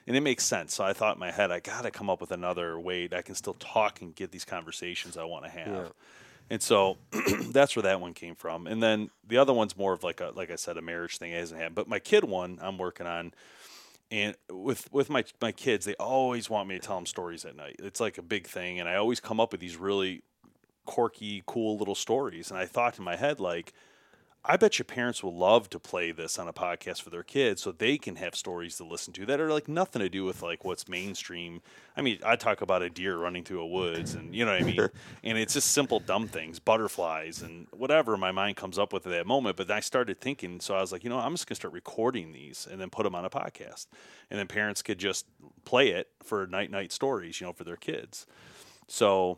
And 0.05 0.17
it 0.17 0.21
makes 0.21 0.43
sense. 0.43 0.73
So 0.73 0.83
I 0.83 0.91
thought 0.91 1.15
in 1.15 1.19
my 1.21 1.31
head 1.31 1.49
I 1.49 1.61
got 1.61 1.83
to 1.83 1.91
come 1.91 2.09
up 2.09 2.19
with 2.19 2.31
another 2.31 2.77
way 2.77 3.07
that 3.07 3.17
I 3.17 3.21
can 3.21 3.35
still 3.35 3.53
talk 3.53 4.01
and 4.01 4.13
get 4.13 4.31
these 4.31 4.45
conversations 4.45 5.15
I 5.15 5.23
want 5.23 5.45
to 5.45 5.51
have. 5.51 5.67
Yeah. 5.67 5.87
And 6.49 6.61
so 6.61 6.97
that's 7.51 7.75
where 7.75 7.83
that 7.83 8.01
one 8.01 8.13
came 8.13 8.35
from. 8.35 8.67
And 8.67 8.81
then 8.81 9.09
the 9.27 9.37
other 9.37 9.53
one's 9.53 9.77
more 9.77 9.93
of 9.93 10.03
like 10.03 10.19
a 10.21 10.31
like 10.35 10.51
I 10.51 10.55
said, 10.55 10.77
a 10.77 10.81
marriage 10.81 11.17
thing 11.17 11.31
it 11.31 11.39
hasn't 11.39 11.59
happened. 11.59 11.75
But 11.75 11.87
my 11.87 11.99
kid 11.99 12.23
one 12.23 12.59
I'm 12.61 12.77
working 12.77 13.07
on 13.07 13.33
and 14.09 14.35
with 14.49 14.91
with 14.91 15.09
my 15.09 15.23
my 15.41 15.51
kids, 15.51 15.85
they 15.85 15.95
always 15.95 16.49
want 16.49 16.67
me 16.67 16.77
to 16.77 16.85
tell 16.85 16.95
them 16.95 17.05
stories 17.05 17.45
at 17.45 17.55
night. 17.55 17.77
It's 17.79 17.99
like 17.99 18.17
a 18.17 18.23
big 18.23 18.47
thing 18.47 18.79
and 18.79 18.89
I 18.89 18.95
always 18.95 19.19
come 19.19 19.39
up 19.39 19.51
with 19.51 19.61
these 19.61 19.77
really 19.77 20.23
quirky, 20.85 21.43
cool 21.45 21.77
little 21.77 21.95
stories. 21.95 22.51
And 22.51 22.59
I 22.59 22.65
thought 22.65 22.97
in 22.97 23.03
my 23.03 23.15
head, 23.15 23.39
like, 23.39 23.73
I 24.43 24.57
bet 24.57 24.79
your 24.79 24.85
parents 24.85 25.21
will 25.21 25.35
love 25.35 25.69
to 25.69 25.79
play 25.79 26.11
this 26.11 26.39
on 26.39 26.47
a 26.47 26.53
podcast 26.53 27.03
for 27.03 27.11
their 27.11 27.21
kids 27.21 27.61
so 27.61 27.71
they 27.71 27.99
can 27.99 28.15
have 28.15 28.35
stories 28.35 28.75
to 28.77 28.83
listen 28.83 29.13
to 29.13 29.25
that 29.27 29.39
are 29.39 29.51
like 29.51 29.67
nothing 29.67 30.01
to 30.01 30.09
do 30.09 30.25
with 30.25 30.41
like 30.41 30.65
what's 30.65 30.87
mainstream. 30.87 31.61
I 31.95 32.01
mean, 32.01 32.17
I 32.25 32.37
talk 32.37 32.61
about 32.61 32.81
a 32.81 32.89
deer 32.89 33.17
running 33.17 33.43
through 33.43 33.61
a 33.61 33.67
woods 33.67 34.15
and 34.15 34.33
you 34.33 34.43
know 34.43 34.53
what 34.53 34.61
I 34.63 34.65
mean? 34.65 34.89
and 35.23 35.37
it's 35.37 35.53
just 35.53 35.71
simple 35.71 35.99
dumb 35.99 36.27
things, 36.27 36.57
butterflies 36.57 37.43
and 37.43 37.67
whatever 37.69 38.17
my 38.17 38.31
mind 38.31 38.57
comes 38.57 38.79
up 38.79 38.93
with 38.93 39.05
at 39.05 39.11
that 39.11 39.27
moment. 39.27 39.57
But 39.57 39.67
then 39.67 39.77
I 39.77 39.81
started 39.81 40.19
thinking, 40.19 40.59
so 40.59 40.73
I 40.73 40.81
was 40.81 40.91
like, 40.91 41.03
you 41.03 41.11
know, 41.11 41.19
I'm 41.19 41.33
just 41.33 41.45
going 41.45 41.55
to 41.55 41.59
start 41.59 41.73
recording 41.75 42.31
these 42.31 42.67
and 42.69 42.81
then 42.81 42.89
put 42.89 43.03
them 43.03 43.13
on 43.13 43.25
a 43.25 43.29
podcast. 43.29 43.85
And 44.31 44.39
then 44.39 44.47
parents 44.47 44.81
could 44.81 44.97
just 44.97 45.27
play 45.65 45.89
it 45.89 46.07
for 46.23 46.47
night 46.47 46.71
night 46.71 46.91
stories, 46.91 47.39
you 47.39 47.45
know, 47.45 47.53
for 47.53 47.63
their 47.63 47.77
kids. 47.77 48.25
So 48.87 49.37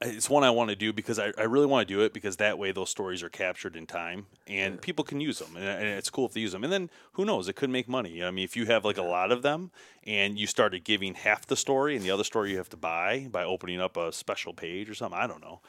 it's 0.00 0.28
one 0.28 0.44
I 0.44 0.50
want 0.50 0.70
to 0.70 0.76
do 0.76 0.92
because 0.92 1.18
I, 1.18 1.32
I 1.38 1.42
really 1.42 1.66
want 1.66 1.86
to 1.86 1.94
do 1.94 2.00
it 2.02 2.12
because 2.12 2.36
that 2.38 2.58
way 2.58 2.72
those 2.72 2.90
stories 2.90 3.22
are 3.22 3.28
captured 3.28 3.76
in 3.76 3.86
time 3.86 4.26
and 4.46 4.80
people 4.80 5.04
can 5.04 5.20
use 5.20 5.38
them 5.38 5.56
and, 5.56 5.64
and 5.64 5.86
it's 5.86 6.10
cool 6.10 6.26
if 6.26 6.32
they 6.32 6.40
use 6.40 6.52
them. 6.52 6.64
And 6.64 6.72
then 6.72 6.90
who 7.12 7.24
knows? 7.24 7.48
It 7.48 7.56
could 7.56 7.70
make 7.70 7.88
money. 7.88 8.22
I 8.22 8.30
mean 8.30 8.44
if 8.44 8.56
you 8.56 8.66
have 8.66 8.84
like 8.84 8.98
a 8.98 9.02
lot 9.02 9.32
of 9.32 9.42
them 9.42 9.70
and 10.04 10.38
you 10.38 10.46
started 10.46 10.84
giving 10.84 11.14
half 11.14 11.46
the 11.46 11.56
story 11.56 11.96
and 11.96 12.04
the 12.04 12.10
other 12.10 12.24
story 12.24 12.50
you 12.50 12.58
have 12.58 12.68
to 12.70 12.76
buy 12.76 13.28
by 13.30 13.44
opening 13.44 13.80
up 13.80 13.96
a 13.96 14.12
special 14.12 14.52
page 14.52 14.90
or 14.90 14.94
something 14.94 15.18
I 15.18 15.26
don't 15.26 15.42
know. 15.42 15.60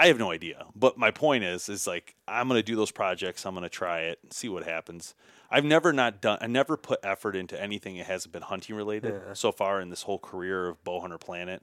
I 0.00 0.06
have 0.06 0.18
no 0.18 0.30
idea. 0.30 0.66
But 0.76 0.96
my 0.96 1.10
point 1.10 1.44
is 1.44 1.68
is 1.68 1.86
like 1.86 2.14
I'm 2.26 2.48
gonna 2.48 2.62
do 2.62 2.76
those 2.76 2.92
projects. 2.92 3.44
I'm 3.46 3.54
gonna 3.54 3.68
try 3.68 4.00
it 4.02 4.18
and 4.22 4.32
see 4.32 4.48
what 4.48 4.64
happens. 4.64 5.14
I've 5.50 5.64
never 5.64 5.92
not 5.92 6.20
done 6.20 6.38
I 6.40 6.46
never 6.46 6.76
put 6.76 7.00
effort 7.02 7.34
into 7.34 7.60
anything 7.60 7.96
that 7.96 8.06
hasn't 8.06 8.32
been 8.32 8.42
hunting 8.42 8.76
related 8.76 9.14
so 9.32 9.50
far 9.50 9.80
in 9.80 9.88
this 9.90 10.02
whole 10.02 10.18
career 10.18 10.68
of 10.68 10.84
Bowhunter 10.84 11.18
Planet 11.18 11.62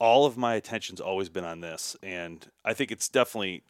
all 0.00 0.24
of 0.24 0.36
my 0.36 0.54
attention's 0.54 1.00
always 1.00 1.28
been 1.28 1.44
on 1.44 1.60
this, 1.60 1.94
and 2.02 2.44
I 2.64 2.74
think 2.74 2.90
it's 2.90 3.08
definitely 3.08 3.62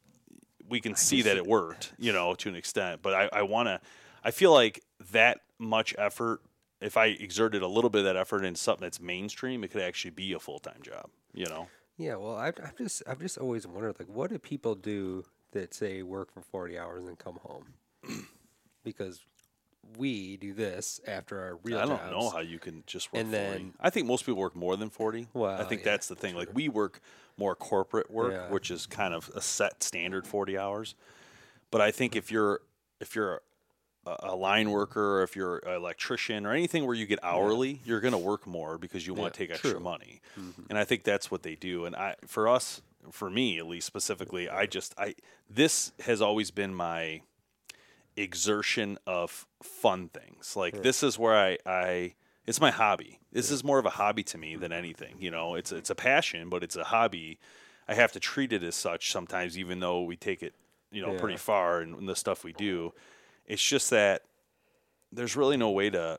we 0.68 0.80
can 0.80 0.94
see 0.94 1.22
that 1.22 1.37
it 1.37 1.46
worked, 1.46 1.92
you 1.99 2.12
know, 2.12 2.34
to 2.37 2.49
an 2.49 2.54
extent. 2.54 3.02
But 3.02 3.12
I, 3.12 3.40
I 3.40 3.42
want 3.42 3.66
to, 3.66 3.80
I 4.25 4.30
feel 4.30 4.52
like 4.52 4.82
that 5.10 5.40
much 5.58 5.94
effort. 5.99 6.40
If 6.80 6.96
I 6.96 7.06
exerted 7.06 7.60
a 7.60 7.66
little 7.66 7.90
bit 7.90 7.99
of 8.00 8.04
that 8.06 8.16
effort 8.16 8.42
in 8.42 8.54
something 8.54 8.87
that's 8.87 9.00
mainstream, 9.00 9.64
it 9.64 9.70
could 9.70 9.82
actually 9.82 10.12
be 10.12 10.32
a 10.32 10.38
full 10.38 10.60
time 10.60 10.78
job. 10.80 11.10
You 11.34 11.46
know, 11.46 11.68
Yeah, 11.99 12.16
well, 12.16 12.37
I've, 12.37 12.54
I've 12.62 12.78
just 12.78 13.02
I've 13.06 13.20
just 13.20 13.37
always 13.37 13.66
wondered 13.66 13.96
like, 13.99 14.08
what 14.08 14.30
do 14.30 14.38
people 14.38 14.75
do 14.75 15.25
that 15.52 15.75
say 15.75 16.02
work 16.02 16.32
for 16.32 16.40
forty 16.40 16.78
hours 16.78 17.04
and 17.06 17.18
come 17.18 17.38
home? 17.42 17.75
because 18.84 19.20
we 20.00 20.37
do 20.37 20.52
this 20.54 21.00
after 21.07 21.38
our 21.40 21.57
real 21.62 21.78
I 21.78 21.87
don't 21.87 21.99
jobs. 21.99 22.11
know 22.11 22.30
how 22.30 22.40
you 22.40 22.59
can 22.59 22.83
just 22.87 23.12
work 23.12 23.21
And 23.23 23.30
40. 23.33 23.45
then- 23.49 23.75
I 23.78 23.90
think 23.90 24.07
most 24.07 24.25
people 24.26 24.40
work 24.40 24.57
more 24.57 24.76
than 24.76 24.90
40. 24.90 25.28
I 25.37 25.64
think 25.64 25.83
yeah, 25.83 25.90
that's 25.92 26.09
the 26.09 26.14
thing. 26.16 26.35
Like 26.35 26.49
we 26.54 26.69
work 26.69 27.00
more 27.37 27.54
corporate 27.54 28.11
work, 28.11 28.33
Yeah. 28.33 28.49
which 28.49 28.71
is 28.71 28.87
kind 28.87 29.14
of 29.14 29.30
a 29.35 29.40
set 29.40 29.83
standard 29.83 30.26
40 30.26 30.59
hours. 30.59 30.95
But 31.71 31.80
I 31.80 31.90
think 31.90 32.16
if 32.16 32.30
you're 32.33 32.61
if 33.00 33.14
you're 33.14 33.40
a, 34.07 34.16
a 34.21 34.37
line 34.37 34.71
worker 34.71 35.19
or 35.19 35.23
if 35.23 35.37
you're 35.37 35.59
an 35.59 35.75
electrician 35.75 36.45
or 36.47 36.52
anything 36.52 36.85
where 36.87 36.95
you 36.95 37.07
get 37.07 37.19
hourly, 37.23 37.80
you're 37.85 38.00
going 38.00 38.12
to 38.12 38.19
work 38.19 38.47
more 38.47 38.76
because 38.78 39.07
you 39.07 39.14
want 39.14 39.35
to 39.35 39.40
Yeah, 39.42 39.47
take 39.47 39.50
extra 39.54 39.71
true. 39.73 39.80
money. 39.80 40.21
Mm-hmm. 40.38 40.62
And 40.71 40.78
I 40.78 40.85
think 40.85 41.04
that's 41.04 41.30
what 41.30 41.42
they 41.42 41.54
do. 41.54 41.85
And 41.85 41.95
I 41.95 42.16
for 42.26 42.49
us, 42.49 42.83
for 43.11 43.30
me 43.30 43.59
at 43.59 43.66
least 43.66 43.87
specifically, 43.87 44.49
I 44.49 44.66
just 44.66 44.95
I 44.99 45.14
this 45.49 45.92
has 46.00 46.21
always 46.21 46.50
been 46.50 46.75
my 46.75 47.23
exertion 48.16 48.98
of 49.06 49.46
fun 49.62 50.08
things. 50.08 50.56
Like 50.56 50.82
this 50.82 51.02
is 51.02 51.18
where 51.18 51.36
I, 51.36 51.58
I 51.64 52.14
it's 52.46 52.60
my 52.60 52.70
hobby. 52.70 53.20
This 53.32 53.50
is 53.50 53.62
more 53.62 53.78
of 53.78 53.86
a 53.86 53.90
hobby 53.90 54.22
to 54.24 54.38
me 54.38 54.56
than 54.56 54.72
anything. 54.72 55.16
You 55.18 55.30
know, 55.30 55.54
it's 55.54 55.72
it's 55.72 55.90
a 55.90 55.94
passion, 55.94 56.48
but 56.48 56.62
it's 56.62 56.76
a 56.76 56.84
hobby. 56.84 57.38
I 57.88 57.94
have 57.94 58.12
to 58.12 58.20
treat 58.20 58.52
it 58.52 58.62
as 58.62 58.74
such 58.74 59.12
sometimes, 59.12 59.58
even 59.58 59.80
though 59.80 60.02
we 60.02 60.16
take 60.16 60.42
it, 60.42 60.54
you 60.90 61.02
know, 61.02 61.18
pretty 61.18 61.36
far 61.36 61.82
in, 61.82 61.94
in 61.94 62.06
the 62.06 62.16
stuff 62.16 62.44
we 62.44 62.52
do. 62.52 62.92
It's 63.46 63.62
just 63.62 63.90
that 63.90 64.22
there's 65.12 65.36
really 65.36 65.56
no 65.56 65.70
way 65.70 65.90
to. 65.90 66.18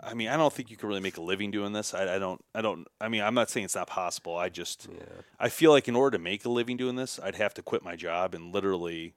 I 0.00 0.12
mean, 0.12 0.28
I 0.28 0.36
don't 0.36 0.52
think 0.52 0.70
you 0.70 0.76
can 0.76 0.88
really 0.88 1.00
make 1.00 1.16
a 1.16 1.22
living 1.22 1.50
doing 1.50 1.72
this. 1.72 1.94
I, 1.94 2.16
I 2.16 2.18
don't. 2.18 2.44
I 2.54 2.60
don't. 2.60 2.86
I 3.00 3.08
mean, 3.08 3.22
I'm 3.22 3.34
not 3.34 3.48
saying 3.48 3.64
it's 3.64 3.74
not 3.74 3.86
possible. 3.88 4.36
I 4.36 4.50
just. 4.50 4.88
I 5.40 5.48
feel 5.48 5.70
like 5.70 5.88
in 5.88 5.96
order 5.96 6.18
to 6.18 6.22
make 6.22 6.44
a 6.44 6.50
living 6.50 6.76
doing 6.76 6.96
this, 6.96 7.18
I'd 7.22 7.36
have 7.36 7.54
to 7.54 7.62
quit 7.62 7.82
my 7.82 7.96
job 7.96 8.34
and 8.34 8.54
literally 8.54 9.14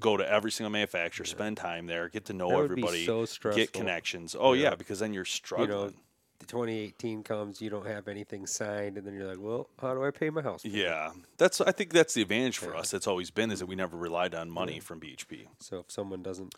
go 0.00 0.16
to 0.16 0.28
every 0.28 0.50
single 0.50 0.70
manufacturer, 0.70 1.26
spend 1.26 1.56
time 1.56 1.86
there, 1.86 2.08
get 2.08 2.26
to 2.26 2.32
know 2.32 2.48
That 2.50 2.64
everybody, 2.64 3.06
so 3.06 3.26
get 3.54 3.72
connections. 3.72 4.36
Oh 4.38 4.52
yeah. 4.52 4.70
Yeah. 4.70 4.74
because 4.76 4.98
then 5.00 5.12
you're 5.12 5.24
struggling. 5.24 5.68
You 5.70 5.86
know, 5.86 5.92
the 6.40 6.46
2018 6.46 7.22
comes, 7.22 7.60
you 7.60 7.70
don't 7.70 7.86
have 7.86 8.08
anything 8.08 8.46
signed, 8.46 8.98
and 8.98 9.06
then 9.06 9.14
you're 9.14 9.26
like, 9.26 9.40
well, 9.40 9.68
how 9.80 9.94
do 9.94 10.04
I 10.04 10.10
pay 10.10 10.30
my 10.30 10.42
house? 10.42 10.62
payment? 10.62 10.80
yeah, 10.80 11.10
that's. 11.38 11.60
I 11.60 11.72
think 11.72 11.92
that's 11.92 12.14
the 12.14 12.22
advantage 12.22 12.58
for 12.58 12.76
us. 12.76 12.90
That's 12.90 13.06
always 13.06 13.30
been 13.30 13.50
is 13.50 13.60
that 13.60 13.66
we 13.66 13.76
never 13.76 13.96
relied 13.96 14.34
on 14.34 14.50
money 14.50 14.80
from 14.80 15.00
BHP. 15.00 15.46
So 15.60 15.78
if 15.80 15.90
someone 15.90 16.22
doesn't 16.22 16.54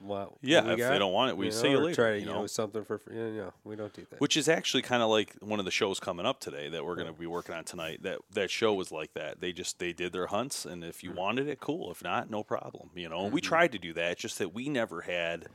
what 0.00 0.32
Yeah, 0.42 0.64
we 0.64 0.72
if 0.82 0.88
they 0.88 0.98
don't 0.98 1.12
want 1.12 1.30
it, 1.30 1.36
we 1.36 1.46
you 1.50 1.52
or 1.76 1.78
later, 1.84 1.94
Try 1.94 2.10
to, 2.10 2.14
you 2.16 2.20
you 2.20 2.26
know? 2.26 2.40
know, 2.40 2.46
something 2.46 2.84
for 2.84 2.98
free. 2.98 3.16
Yeah, 3.16 3.26
yeah, 3.28 3.50
we 3.64 3.76
don't 3.76 3.92
do 3.92 4.06
that. 4.10 4.20
Which 4.20 4.36
is 4.36 4.48
actually 4.48 4.82
kind 4.82 5.02
of 5.02 5.10
like 5.10 5.34
one 5.40 5.58
of 5.58 5.64
the 5.64 5.70
shows 5.70 6.00
coming 6.00 6.26
up 6.26 6.40
today 6.40 6.68
that 6.70 6.84
we're 6.84 6.94
going 6.96 7.06
to 7.06 7.12
be 7.12 7.26
working 7.26 7.54
on 7.54 7.64
tonight. 7.64 8.02
That 8.02 8.18
that 8.32 8.50
show 8.50 8.72
was 8.74 8.90
like 8.90 9.14
that. 9.14 9.40
They 9.40 9.52
just 9.52 9.78
they 9.78 9.92
did 9.92 10.12
their 10.12 10.26
hunts, 10.28 10.64
and 10.64 10.82
if 10.82 11.02
you 11.04 11.12
wanted 11.12 11.48
it, 11.48 11.60
cool. 11.60 11.90
If 11.90 12.02
not, 12.02 12.30
no 12.30 12.42
problem. 12.42 12.90
You 12.94 13.08
know, 13.08 13.18
And 13.18 13.26
Mm-hmm. 13.26 13.34
we 13.34 13.40
tried 13.40 13.72
to 13.72 13.78
do 13.78 13.92
that. 13.94 14.12
It's 14.12 14.22
just 14.22 14.38
that 14.38 14.54
we 14.54 14.68
never 14.68 15.02
had 15.02 15.46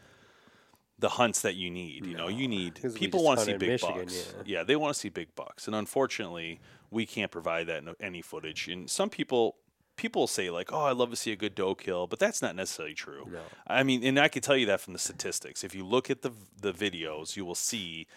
the 0.98 1.10
hunts 1.10 1.42
that 1.42 1.56
you 1.56 1.70
need. 1.70 2.06
You 2.06 2.16
know, 2.16 2.28
you 2.30 2.48
need 2.48 2.80
people 2.96 3.24
want 3.24 3.40
to 3.40 3.46
see 3.46 3.54
big 3.58 3.70
Michigan, 3.70 3.96
bucks. 4.06 4.34
yeah. 4.46 4.58
Yeah, 4.60 4.64
they 4.64 4.76
want 4.76 4.94
to 4.94 5.00
see 5.00 5.10
big 5.10 5.36
bucks, 5.36 5.68
and 5.68 5.76
unfortunately, 5.76 6.60
we 6.92 7.06
can't 7.06 7.32
provide 7.32 7.68
that 7.68 7.84
in 7.84 7.94
any 8.00 8.22
footage. 8.22 8.68
And 8.68 8.90
some 8.90 9.10
people. 9.10 9.58
People 9.96 10.28
say 10.28 10.50
like, 10.50 10.74
"Oh, 10.74 10.86
I'd 10.86 10.98
love 10.98 11.10
to 11.10 11.16
see 11.16 11.32
a 11.32 11.36
good 11.36 11.56
doe 11.56 11.76
kill," 11.76 12.08
but 12.08 12.20
that's 12.20 12.42
not 12.42 12.56
necessarily 12.56 12.94
true. 12.94 13.28
No. 13.32 13.42
I 13.68 13.84
mean, 13.84 14.04
and 14.04 14.20
I 14.20 14.28
can 14.28 14.42
tell 14.42 14.58
you 14.58 14.66
that 14.68 14.82
from 14.82 14.94
the 14.94 15.00
statistics. 15.00 15.64
If 15.64 15.74
you 15.74 15.86
look 15.86 16.10
at 16.10 16.22
the 16.22 16.32
the 16.60 16.74
videos, 16.74 17.36
you 17.36 17.46
will 17.46 17.56
see 17.56 18.08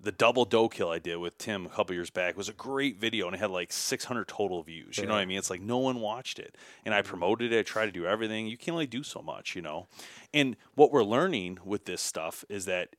the 0.00 0.12
double 0.12 0.44
doe 0.44 0.68
kill 0.68 0.90
I 0.90 0.98
did 0.98 1.16
with 1.16 1.38
Tim 1.38 1.66
a 1.66 1.68
couple 1.68 1.94
years 1.94 2.10
back 2.10 2.36
was 2.36 2.48
a 2.48 2.52
great 2.52 2.96
video, 2.98 3.26
and 3.26 3.34
it 3.34 3.38
had 3.38 3.50
like 3.50 3.72
600 3.72 4.28
total 4.28 4.62
views. 4.62 4.98
You 4.98 5.06
know 5.06 5.14
what 5.14 5.20
I 5.20 5.24
mean? 5.24 5.38
It's 5.38 5.50
like 5.50 5.60
no 5.60 5.78
one 5.78 6.00
watched 6.00 6.38
it, 6.38 6.56
and 6.84 6.94
I 6.94 7.00
mm-hmm. 7.00 7.08
promoted 7.08 7.52
it. 7.52 7.58
I 7.58 7.62
tried 7.62 7.86
to 7.86 7.92
do 7.92 8.06
everything. 8.06 8.46
You 8.46 8.56
can 8.56 8.74
only 8.74 8.86
do 8.86 9.02
so 9.02 9.22
much, 9.22 9.56
you 9.56 9.62
know. 9.62 9.86
And 10.34 10.56
what 10.74 10.92
we're 10.92 11.04
learning 11.04 11.58
with 11.64 11.84
this 11.84 12.02
stuff 12.02 12.44
is 12.48 12.64
that 12.66 12.96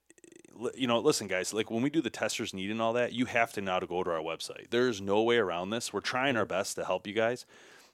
you 0.75 0.87
know, 0.87 0.99
listen, 0.99 1.27
guys, 1.27 1.53
like 1.53 1.71
when 1.71 1.81
we 1.81 1.89
do 1.89 2.01
the 2.01 2.09
testers 2.09 2.53
need 2.53 2.69
and 2.69 2.81
all 2.81 2.93
that, 2.93 3.13
you 3.13 3.25
have 3.25 3.51
to 3.53 3.61
now 3.61 3.79
to 3.79 3.87
go 3.87 4.03
to 4.03 4.11
our 4.11 4.21
website. 4.21 4.69
There's 4.69 5.01
no 5.01 5.23
way 5.23 5.37
around 5.37 5.71
this. 5.71 5.91
We're 5.91 6.01
trying 6.01 6.37
our 6.37 6.43
mm-hmm. 6.43 6.49
best 6.49 6.75
to 6.75 6.85
help 6.85 7.07
you 7.07 7.13
guys. 7.13 7.45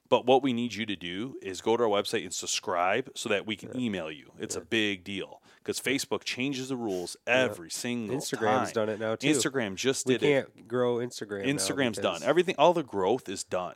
But 0.09 0.25
what 0.25 0.41
we 0.41 0.53
need 0.53 0.73
you 0.73 0.85
to 0.87 0.95
do 0.95 1.37
is 1.41 1.61
go 1.61 1.77
to 1.77 1.83
our 1.83 1.89
website 1.89 2.23
and 2.23 2.33
subscribe 2.33 3.11
so 3.15 3.29
that 3.29 3.45
we 3.45 3.55
can 3.55 3.79
email 3.79 4.11
you. 4.11 4.31
It's 4.39 4.55
a 4.55 4.61
big 4.61 5.03
deal 5.03 5.41
because 5.57 5.79
Facebook 5.79 6.23
changes 6.23 6.69
the 6.69 6.75
rules 6.75 7.15
every 7.27 7.69
single 7.69 8.17
Instagram's 8.17 8.71
time. 8.71 8.87
done 8.87 8.89
it 8.89 8.99
now, 8.99 9.15
too. 9.15 9.27
Instagram 9.27 9.75
just 9.75 10.07
we 10.07 10.15
did 10.17 10.23
it. 10.23 10.25
We 10.27 10.61
can't 10.61 10.67
grow 10.67 10.95
Instagram. 10.95 11.45
now 11.45 11.53
Instagram's 11.53 11.99
done. 11.99 12.23
Everything, 12.23 12.55
all 12.57 12.73
the 12.73 12.83
growth 12.83 13.29
is 13.29 13.43
done. 13.43 13.75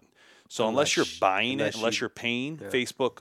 So 0.49 0.67
unless, 0.67 0.95
you're 0.95 1.05
buying 1.19 1.53
unless 1.53 1.75
it, 1.75 1.77
unless 1.77 2.01
you, 2.01 2.05
are 2.07 2.09
paying 2.09 2.57
Facebook, 2.57 3.19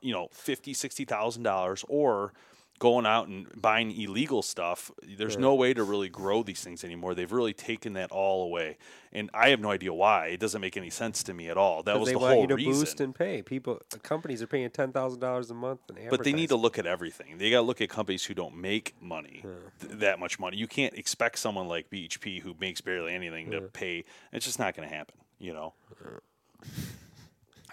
you 0.00 0.12
know, 0.12 0.28
fifty, 0.32 0.74
sixty 0.74 1.04
thousand 1.04 1.42
dollars, 1.42 1.84
or 1.88 2.32
going 2.78 3.06
out 3.06 3.28
and 3.28 3.46
buying 3.60 3.90
illegal 3.90 4.42
stuff, 4.42 4.90
there's 5.16 5.36
no 5.38 5.54
way 5.54 5.72
to 5.74 5.82
really 5.82 6.08
grow 6.08 6.42
these 6.42 6.62
things 6.62 6.84
anymore. 6.84 7.14
They've 7.14 7.30
really 7.30 7.54
taken 7.54 7.94
that 7.94 8.10
all 8.10 8.44
away, 8.44 8.78
and 9.12 9.30
I 9.32 9.48
have 9.50 9.60
no 9.60 9.70
idea 9.70 9.92
why. 9.92 10.26
It 10.26 10.40
doesn't 10.40 10.60
make 10.60 10.76
any 10.76 10.90
sense 10.90 11.22
to 11.24 11.34
me 11.34 11.48
at 11.48 11.56
all. 11.56 11.82
That 11.82 11.98
was 11.98 12.10
the 12.10 12.18
whole 12.18 12.42
you 12.42 12.46
to 12.48 12.54
reason. 12.54 12.72
boost 12.72 13.00
and 13.00 13.14
pay. 13.14 13.42
People, 13.42 13.80
companies 14.02 14.42
are 14.42 14.46
paying 14.46 14.68
ten 14.70 14.92
thousand 14.92 15.20
dollars 15.20 15.50
a 15.50 15.54
month, 15.54 15.80
But 16.10 16.24
they 16.24 16.32
need 16.32 16.48
to 16.50 16.56
look 16.56 16.78
at 16.78 16.86
everything. 16.86 17.38
They 17.38 17.50
got 17.50 17.58
to 17.58 17.62
look 17.62 17.80
at 17.80 17.88
companies 17.88 18.24
who 18.24 18.34
don't 18.34 18.56
make 18.56 18.94
money, 19.00 19.42
th- 19.80 19.98
that 20.00 20.18
much 20.18 20.38
money. 20.38 20.56
You 20.56 20.66
can't 20.66 20.94
expect 20.94 21.38
someone 21.38 21.68
like 21.68 21.90
BHP 21.90 22.40
who 22.42 22.54
makes 22.60 22.80
barely 22.80 23.14
anything 23.14 23.50
to 23.52 23.62
pay. 23.62 24.04
It's 24.32 24.44
just 24.44 24.58
not 24.58 24.76
going 24.76 24.88
to 24.88 24.94
happen, 24.94 25.16
you 25.38 25.52
know? 25.52 25.74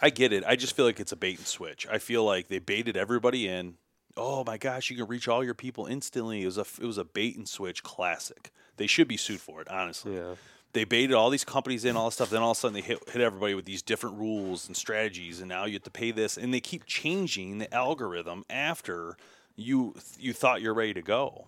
I 0.02 0.10
get 0.10 0.34
it. 0.34 0.44
I 0.46 0.56
just 0.56 0.76
feel 0.76 0.86
like 0.86 1.00
it's 1.00 1.12
a 1.12 1.16
bait 1.16 1.38
and 1.38 1.48
switch. 1.48 1.88
I 1.90 1.98
feel 1.98 2.26
like 2.26 2.48
they 2.50 2.60
baited 2.60 2.98
everybody 2.98 3.48
in. 3.48 3.76
Oh 4.16 4.44
my 4.44 4.58
gosh, 4.58 4.90
you 4.90 4.98
can 4.98 5.08
reach 5.08 5.28
all 5.28 5.44
your 5.44 5.54
people 5.54 5.88
instantly. 5.88 6.44
It 6.44 6.46
was 6.46 6.58
a 6.58 6.66
it 6.80 6.86
was 6.86 6.98
a 6.98 7.04
bait 7.04 7.36
and 7.36 7.48
switch 7.48 7.84
classic. 7.84 8.52
They 8.78 8.88
should 8.88 9.08
be 9.08 9.18
sued 9.18 9.40
for 9.40 9.62
it, 9.62 9.68
honestly. 9.70 10.16
Yeah. 10.16 10.36
They 10.74 10.86
baited 10.86 11.16
all 11.16 11.30
these 11.30 11.46
companies 11.46 11.86
in, 11.86 11.96
all 11.96 12.06
this 12.06 12.16
stuff. 12.16 12.32
Then 12.32 12.42
all 12.42 12.52
of 12.52 12.58
a 12.58 12.60
sudden 12.60 12.74
they 12.74 12.82
hit, 12.82 12.98
hit 13.08 13.22
everybody 13.22 13.54
with 13.54 13.66
these 13.66 13.84
different 13.84 14.18
rules 14.18 14.68
and 14.68 14.76
strategies, 14.76 15.40
and 15.40 15.48
now 15.48 15.66
you 15.66 15.74
have 15.74 15.84
to 15.84 15.92
pay 15.92 16.10
this. 16.10 16.36
And 16.36 16.52
they 16.52 16.60
keep 16.60 16.86
changing 16.86 17.60
the 17.60 17.72
algorithm 17.74 18.44
after 18.50 19.18
you 19.56 19.96
you 20.20 20.34
thought 20.34 20.62
you're 20.62 20.74
ready 20.74 20.94
to 20.94 21.02
go. 21.02 21.48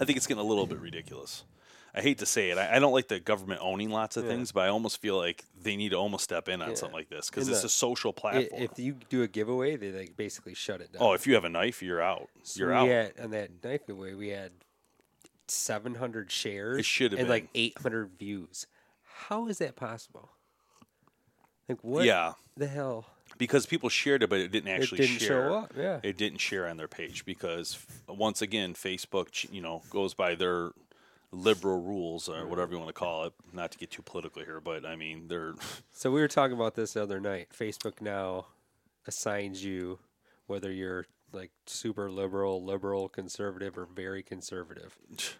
I 0.00 0.04
think 0.04 0.16
it's 0.16 0.26
getting 0.26 0.42
a 0.42 0.46
little 0.46 0.66
bit 0.66 0.78
ridiculous. 0.78 1.44
I 1.94 2.02
hate 2.02 2.18
to 2.18 2.26
say 2.26 2.50
it. 2.50 2.58
I, 2.58 2.76
I 2.76 2.78
don't 2.78 2.92
like 2.92 3.08
the 3.08 3.18
government 3.18 3.60
owning 3.62 3.90
lots 3.90 4.16
of 4.16 4.24
things, 4.24 4.52
but 4.52 4.60
I 4.60 4.68
almost 4.68 5.00
feel 5.00 5.16
like 5.16 5.44
they 5.60 5.76
need 5.76 5.90
to 5.90 5.96
almost 5.96 6.24
step 6.24 6.48
in 6.48 6.62
on 6.62 6.76
something 6.76 6.94
like 6.94 7.08
this 7.08 7.28
because 7.28 7.48
it's 7.48 7.60
the- 7.60 7.66
a 7.66 7.70
social 7.70 8.12
platform. 8.12 8.62
If 8.62 8.78
you 8.78 8.96
do 9.08 9.22
a 9.22 9.28
giveaway, 9.28 9.76
they 9.76 9.90
like 9.92 10.16
basically 10.16 10.54
shut 10.54 10.80
it 10.80 10.92
down. 10.92 11.02
oh, 11.02 11.12
if 11.12 11.26
you 11.26 11.34
have 11.34 11.44
a 11.44 11.48
knife, 11.48 11.82
you're 11.82 12.02
out. 12.02 12.28
You're 12.54 12.72
out. 12.72 12.88
Had, 12.88 13.12
on 13.20 13.30
that 13.30 13.64
knife 13.64 13.86
giveaway, 13.86 14.14
we 14.14 14.28
had 14.28 14.52
700 15.48 16.30
shares 16.30 16.78
It 16.78 16.84
should 16.84 17.12
have 17.12 17.18
been 17.18 17.28
like 17.28 17.48
800 17.54 18.10
views. 18.18 18.66
How 19.26 19.48
is 19.48 19.58
that 19.58 19.76
possible? 19.76 20.30
Like 21.68 21.82
what? 21.82 22.04
Yeah. 22.04 22.34
The 22.56 22.66
hell? 22.66 23.06
because 23.38 23.64
people 23.64 23.88
shared 23.88 24.22
it, 24.22 24.30
but 24.30 24.38
it 24.38 24.52
didn't 24.52 24.68
actually 24.68 24.98
didn't 24.98 25.18
show 25.18 25.26
share. 25.26 25.52
up, 25.52 25.72
yeah. 25.76 26.00
it 26.02 26.16
didn't 26.18 26.38
share 26.38 26.68
on 26.68 26.76
their 26.76 26.88
page 26.88 27.24
because 27.24 27.78
once 28.08 28.42
again, 28.42 28.74
Facebook, 28.74 29.50
you 29.50 29.62
know, 29.62 29.82
goes 29.90 30.14
by 30.14 30.34
their 30.34 30.72
liberal 31.32 31.80
rules 31.80 32.28
or 32.28 32.46
whatever 32.46 32.72
you 32.72 32.78
want 32.78 32.88
to 32.88 32.92
call 32.94 33.24
it. 33.24 33.32
Not 33.52 33.70
to 33.72 33.78
get 33.78 33.90
too 33.90 34.02
political 34.02 34.42
here, 34.42 34.60
but 34.60 34.84
I 34.84 34.96
mean, 34.96 35.28
they're 35.28 35.54
So 35.92 36.10
we 36.10 36.20
were 36.20 36.28
talking 36.28 36.56
about 36.56 36.74
this 36.74 36.94
the 36.94 37.02
other 37.02 37.20
night. 37.20 37.48
Facebook 37.56 38.00
now 38.00 38.46
assigns 39.06 39.64
you 39.64 39.98
whether 40.46 40.70
you're 40.72 41.06
like 41.32 41.52
super 41.66 42.10
liberal, 42.10 42.64
liberal, 42.64 43.08
conservative, 43.08 43.78
or 43.78 43.86
very 43.86 44.22
conservative. 44.22 44.98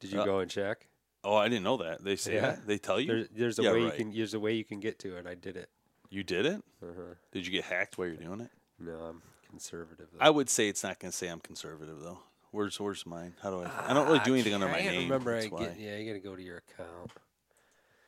Did 0.00 0.12
you 0.12 0.20
Uh, 0.20 0.24
go 0.24 0.38
and 0.40 0.50
check? 0.50 0.86
oh, 1.24 1.34
I 1.36 1.48
didn't 1.48 1.64
know 1.64 1.76
that. 1.78 2.02
They 2.02 2.16
say 2.16 2.34
Yeah. 2.34 2.40
that? 2.42 2.66
they 2.66 2.78
tell 2.78 3.00
you. 3.00 3.06
There's, 3.08 3.28
there's 3.30 3.58
a 3.58 3.62
Yeah, 3.62 3.72
way 3.72 3.78
right. 3.84 3.84
you 3.98 4.04
can 4.04 4.14
there's 4.14 4.34
a 4.34 4.40
way 4.40 4.54
you 4.54 4.64
can 4.64 4.80
get 4.80 4.98
to 5.00 5.16
it. 5.16 5.26
I 5.26 5.34
did 5.34 5.56
it. 5.56 5.68
You 6.10 6.22
did 6.22 6.46
it? 6.46 6.62
Uh-huh. 6.82 7.14
Did 7.32 7.46
you 7.46 7.52
get 7.52 7.64
hacked 7.64 7.98
while 7.98 8.08
you're 8.08 8.16
doing 8.16 8.40
it? 8.40 8.50
No, 8.78 8.92
I'm 8.94 9.22
conservative. 9.48 10.08
Though. 10.12 10.18
I 10.24 10.30
would 10.30 10.48
say 10.48 10.68
it's 10.68 10.82
not 10.82 10.98
going 11.00 11.10
to 11.10 11.16
say 11.16 11.28
I'm 11.28 11.40
conservative 11.40 12.00
though. 12.00 12.20
Where's 12.50 12.80
where's 12.80 13.04
mine? 13.06 13.34
How 13.42 13.50
do 13.50 13.62
I? 13.62 13.90
I 13.90 13.94
don't 13.94 14.06
really 14.06 14.20
do 14.20 14.32
anything 14.34 14.54
under 14.54 14.68
my 14.68 14.78
I 14.78 14.82
can't 14.82 14.94
name. 14.96 15.02
remember. 15.04 15.34
that's 15.34 15.46
I 15.46 15.48
why. 15.50 15.58
get, 15.66 15.78
yeah, 15.78 15.96
you 15.96 16.06
got 16.06 16.14
to 16.14 16.20
go 16.20 16.34
to 16.34 16.42
your 16.42 16.58
account. 16.58 17.10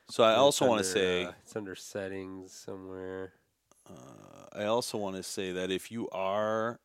So 0.08 0.24
I 0.24 0.32
It's 0.32 0.38
also 0.38 0.66
want 0.66 0.82
to 0.84 0.88
under, 0.88 1.00
say. 1.00 1.24
uh, 1.24 1.32
it's 1.42 1.54
under 1.56 1.74
settings 1.74 2.52
somewhere. 2.52 3.32
I 4.52 4.64
also 4.64 4.98
want 4.98 5.16
to 5.16 5.22
say 5.22 5.52
that 5.52 5.70
if 5.70 5.90
you 5.92 6.08
are, 6.10 6.80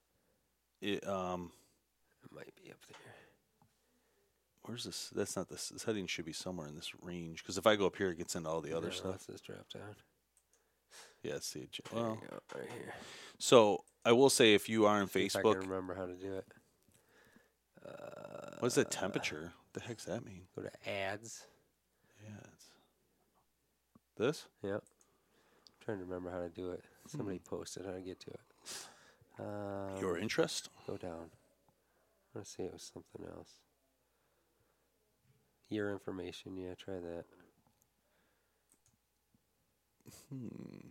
it, 0.81 1.07
um, 1.07 1.51
It 2.23 2.31
might 2.35 2.53
be 2.63 2.69
up 2.71 2.77
there. 2.87 3.13
where's 4.63 4.83
this? 4.83 5.09
That's 5.15 5.35
not 5.35 5.49
this. 5.49 5.69
The 5.69 5.79
setting 5.79 6.05
should 6.07 6.25
be 6.25 6.33
somewhere 6.33 6.67
in 6.67 6.75
this 6.75 6.91
range. 7.01 7.41
Because 7.43 7.57
if 7.57 7.65
I 7.65 7.75
go 7.75 7.85
up 7.87 7.95
here, 7.95 8.09
it 8.09 8.17
gets 8.17 8.35
into 8.35 8.49
all 8.49 8.61
the 8.61 8.75
other 8.75 8.87
No, 8.87 8.93
stuff. 8.93 9.11
Let's 9.11 9.25
just 9.27 9.45
drop 9.45 9.67
down. 9.73 9.95
Yeah, 11.23 11.33
it's 11.35 11.51
the 11.51 11.61
There 11.61 12.01
well. 12.03 12.19
you 12.21 12.27
go, 12.29 12.39
right 12.59 12.69
here. 12.71 12.93
So 13.39 13.83
I 14.03 14.11
will 14.11 14.29
say, 14.29 14.53
if 14.53 14.69
you 14.69 14.85
are 14.85 15.01
on 15.01 15.07
See 15.09 15.25
if 15.25 15.35
I 15.35 15.41
Facebook, 15.41 15.53
can 15.59 15.69
remember 15.69 15.95
how 15.95 16.05
to 16.05 16.13
do 16.15 16.33
it. 16.33 16.45
What's 18.59 18.75
the 18.75 18.83
temperature? 18.85 19.53
What 19.73 19.73
the 19.73 19.87
heck's 19.87 20.05
that 20.05 20.25
mean? 20.25 20.43
Go 20.55 20.63
to 20.63 20.89
ads. 20.89 21.45
Yeah, 22.23 22.29
this. 24.17 24.47
Yep. 24.63 24.83
trying 25.83 25.99
to 25.99 26.03
remember 26.05 26.31
how 26.31 26.39
to 26.39 26.49
do 26.49 26.71
it. 26.71 26.83
Somebody 27.07 27.37
Hmm. 27.37 27.55
posted 27.55 27.85
how 27.85 27.91
to 27.91 28.01
get 28.01 28.19
to 28.21 28.31
it. 28.31 28.39
Um, 29.37 29.97
Your 30.01 30.17
interest? 30.17 30.69
Go 30.87 30.97
down. 30.97 31.29
I 32.33 32.37
want 32.39 32.45
to 32.47 32.51
say 32.51 32.63
it 32.63 32.73
was 32.73 32.81
something 32.93 33.25
else. 33.31 33.59
Your 35.69 35.91
information, 35.91 36.57
yeah, 36.57 36.73
try 36.75 36.95
that. 36.99 37.25
Hmm. 40.29 40.89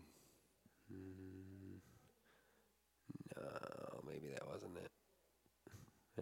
No, 3.36 4.02
maybe 4.06 4.28
that 4.28 4.46
it. 4.46 4.53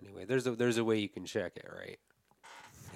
Anyway, 0.01 0.25
there's 0.25 0.47
a 0.47 0.53
there's 0.53 0.79
a 0.79 0.85
way 0.85 0.99
you 0.99 1.09
can 1.09 1.25
check 1.25 1.57
it, 1.57 1.69
right? 1.75 1.99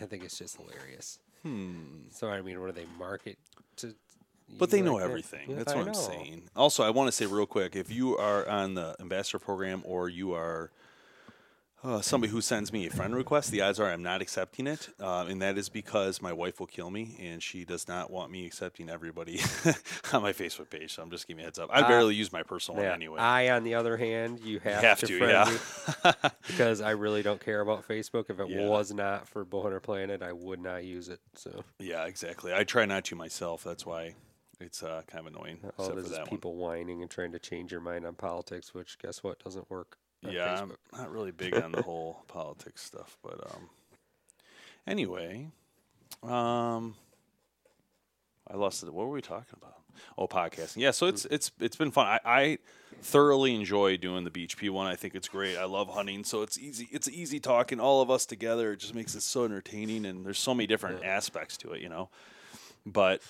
I 0.00 0.06
think 0.06 0.24
it's 0.24 0.38
just 0.38 0.56
hilarious. 0.56 1.18
Hmm. 1.42 2.08
So 2.10 2.28
I 2.28 2.40
mean, 2.42 2.60
what 2.60 2.74
do 2.74 2.80
they 2.80 2.86
market 2.98 3.38
to? 3.76 3.94
But 4.58 4.70
they 4.70 4.80
know 4.80 4.94
like 4.94 5.02
that? 5.02 5.08
everything. 5.10 5.50
Yeah, 5.50 5.56
That's 5.56 5.72
I 5.72 5.76
what 5.76 5.88
I'm 5.88 5.94
saying. 5.94 6.42
Also, 6.54 6.84
I 6.84 6.90
want 6.90 7.08
to 7.08 7.12
say 7.12 7.26
real 7.26 7.46
quick: 7.46 7.74
if 7.76 7.90
you 7.90 8.16
are 8.16 8.48
on 8.48 8.74
the 8.74 8.94
ambassador 9.00 9.38
program 9.38 9.82
or 9.84 10.08
you 10.08 10.32
are 10.34 10.70
uh, 11.86 12.00
somebody 12.00 12.32
who 12.32 12.40
sends 12.40 12.72
me 12.72 12.86
a 12.86 12.90
friend 12.90 13.14
request, 13.14 13.50
the 13.50 13.60
odds 13.60 13.78
are 13.78 13.90
I'm 13.90 14.02
not 14.02 14.20
accepting 14.20 14.66
it, 14.66 14.88
uh, 15.00 15.26
and 15.28 15.40
that 15.40 15.56
is 15.56 15.68
because 15.68 16.20
my 16.20 16.32
wife 16.32 16.58
will 16.58 16.66
kill 16.66 16.90
me, 16.90 17.16
and 17.20 17.42
she 17.42 17.64
does 17.64 17.86
not 17.86 18.10
want 18.10 18.30
me 18.32 18.44
accepting 18.44 18.90
everybody 18.90 19.38
on 20.12 20.22
my 20.22 20.32
Facebook 20.32 20.68
page. 20.70 20.94
So 20.94 21.02
I'm 21.02 21.10
just 21.10 21.26
giving 21.28 21.40
you 21.40 21.44
a 21.44 21.46
heads 21.46 21.58
up. 21.58 21.70
I 21.72 21.82
Uh, 21.82 21.88
barely 21.88 22.14
use 22.14 22.32
my 22.32 22.42
personal 22.42 22.80
Yeah. 22.82 22.88
one 22.90 22.94
anyway. 22.96 23.20
I, 23.20 23.50
on 23.50 23.62
the 23.62 23.74
other 23.74 23.96
hand, 23.96 24.40
you 24.40 24.58
have, 24.60 24.82
have 24.82 24.98
to, 25.00 25.06
to, 25.06 25.18
friend 25.18 25.60
yeah. 26.04 26.12
because 26.48 26.80
I 26.80 26.90
really 26.90 27.22
don't 27.22 27.40
care 27.44 27.60
about 27.60 27.86
Facebook. 27.86 28.30
If 28.30 28.40
it 28.40 28.48
Yeah. 28.48 28.66
was 28.68 28.92
not 28.92 29.28
for 29.28 29.44
Bowhunter 29.44 29.82
Planet, 29.82 30.22
I 30.22 30.32
would 30.32 30.60
not 30.60 30.84
use 30.84 31.08
it. 31.08 31.20
So 31.34 31.62
yeah, 31.78 32.04
exactly. 32.06 32.52
I 32.52 32.64
try 32.64 32.84
not 32.86 33.04
to 33.06 33.14
myself. 33.16 33.62
That's 33.62 33.86
why 33.86 34.14
it's 34.60 34.82
uh, 34.82 35.02
kind 35.06 35.26
of 35.26 35.32
annoying. 35.34 35.58
all 35.78 35.90
this 35.90 36.06
for 36.06 36.12
is 36.12 36.18
that 36.18 36.28
people 36.30 36.56
whining 36.56 37.02
and 37.02 37.10
trying 37.10 37.32
to 37.32 37.38
change 37.38 37.70
your 37.70 37.80
mind 37.80 38.06
on 38.06 38.14
politics, 38.14 38.74
which 38.74 38.98
guess 38.98 39.22
what 39.22 39.38
doesn't 39.44 39.70
work. 39.70 39.98
Yeah, 40.22 40.62
I'm 40.62 40.72
not 40.92 41.10
really 41.10 41.30
big 41.30 41.54
on 41.62 41.72
the 41.72 41.82
whole 41.82 42.24
politics 42.28 42.82
stuff, 42.82 43.16
but 43.22 43.40
um, 43.52 43.68
anyway, 44.86 45.48
um, 46.22 46.94
I 48.48 48.56
lost 48.56 48.82
it. 48.82 48.92
What 48.92 49.06
were 49.06 49.12
we 49.12 49.22
talking 49.22 49.54
about? 49.60 49.74
Oh, 50.18 50.26
podcasting. 50.26 50.76
Yeah, 50.78 50.90
so 50.90 51.06
it's 51.06 51.24
it's 51.26 51.50
it's 51.60 51.76
been 51.76 51.90
fun. 51.90 52.06
I, 52.06 52.20
I 52.24 52.58
thoroughly 53.00 53.54
enjoy 53.54 53.96
doing 53.96 54.24
the 54.24 54.30
BHP 54.30 54.70
one. 54.70 54.86
I 54.86 54.94
think 54.94 55.14
it's 55.14 55.28
great. 55.28 55.56
I 55.56 55.64
love 55.64 55.88
hunting, 55.88 56.24
so 56.24 56.42
it's 56.42 56.58
easy. 56.58 56.88
It's 56.90 57.08
easy 57.08 57.40
talking 57.40 57.80
all 57.80 58.02
of 58.02 58.10
us 58.10 58.26
together. 58.26 58.72
It 58.72 58.78
just 58.78 58.94
makes 58.94 59.14
it 59.14 59.22
so 59.22 59.44
entertaining, 59.44 60.04
and 60.04 60.24
there's 60.24 60.38
so 60.38 60.54
many 60.54 60.66
different 60.66 61.04
aspects 61.04 61.56
to 61.58 61.72
it, 61.72 61.80
you 61.80 61.88
know. 61.88 62.10
But 62.84 63.22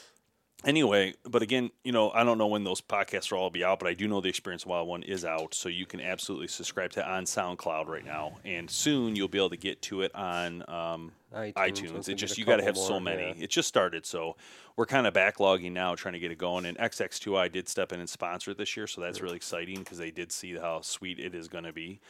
anyway, 0.66 1.14
but 1.24 1.40
again, 1.40 1.70
you 1.84 1.92
know, 1.92 2.10
I 2.10 2.24
don't 2.24 2.36
know 2.36 2.48
when 2.48 2.64
those 2.64 2.80
podcasts 2.80 3.30
will 3.30 3.38
all 3.38 3.50
be 3.50 3.64
out, 3.64 3.78
but 3.78 3.88
I 3.88 3.94
do 3.94 4.06
know 4.08 4.20
the 4.20 4.28
Experience 4.28 4.66
Wild 4.66 4.88
one 4.88 5.02
is 5.02 5.24
out, 5.24 5.54
so 5.54 5.68
you 5.68 5.86
can 5.86 6.00
absolutely 6.00 6.48
subscribe 6.48 6.90
to 6.92 7.00
it 7.00 7.06
on 7.06 7.24
SoundCloud 7.24 7.86
right 7.86 8.04
now, 8.04 8.36
and 8.44 8.68
soon 8.68 9.16
you'll 9.16 9.28
be 9.28 9.38
able 9.38 9.50
to 9.50 9.56
get 9.56 9.80
to 9.82 10.02
it 10.02 10.14
on 10.14 10.62
um, 10.68 11.12
iTunes, 11.34 11.54
iTunes. 11.54 12.08
It 12.08 12.14
just 12.14 12.36
you 12.36 12.44
got 12.44 12.56
to 12.56 12.64
have 12.64 12.76
so 12.76 13.00
many. 13.00 13.34
yeah. 13.38 13.44
It 13.44 13.50
just 13.50 13.68
started, 13.68 14.04
so 14.04 14.36
we're 14.76 14.86
kind 14.86 15.06
of 15.06 15.14
backlogging 15.14 15.72
now, 15.72 15.94
trying 15.94 16.14
to 16.14 16.20
get 16.20 16.32
it 16.32 16.38
going. 16.38 16.66
And 16.66 16.76
XX2I 16.76 17.50
did 17.50 17.68
step 17.68 17.92
in 17.92 18.00
and 18.00 18.08
sponsor 18.08 18.50
it 18.50 18.58
this 18.58 18.76
year, 18.76 18.86
so 18.86 19.00
that's 19.00 19.22
really 19.22 19.36
exciting 19.36 19.78
because 19.78 19.98
they 19.98 20.10
did 20.10 20.32
see 20.32 20.56
how 20.56 20.80
sweet 20.82 21.18
it 21.18 21.34
is 21.34 21.48
going 21.48 21.64
to 21.64 21.72
be. 21.72 22.00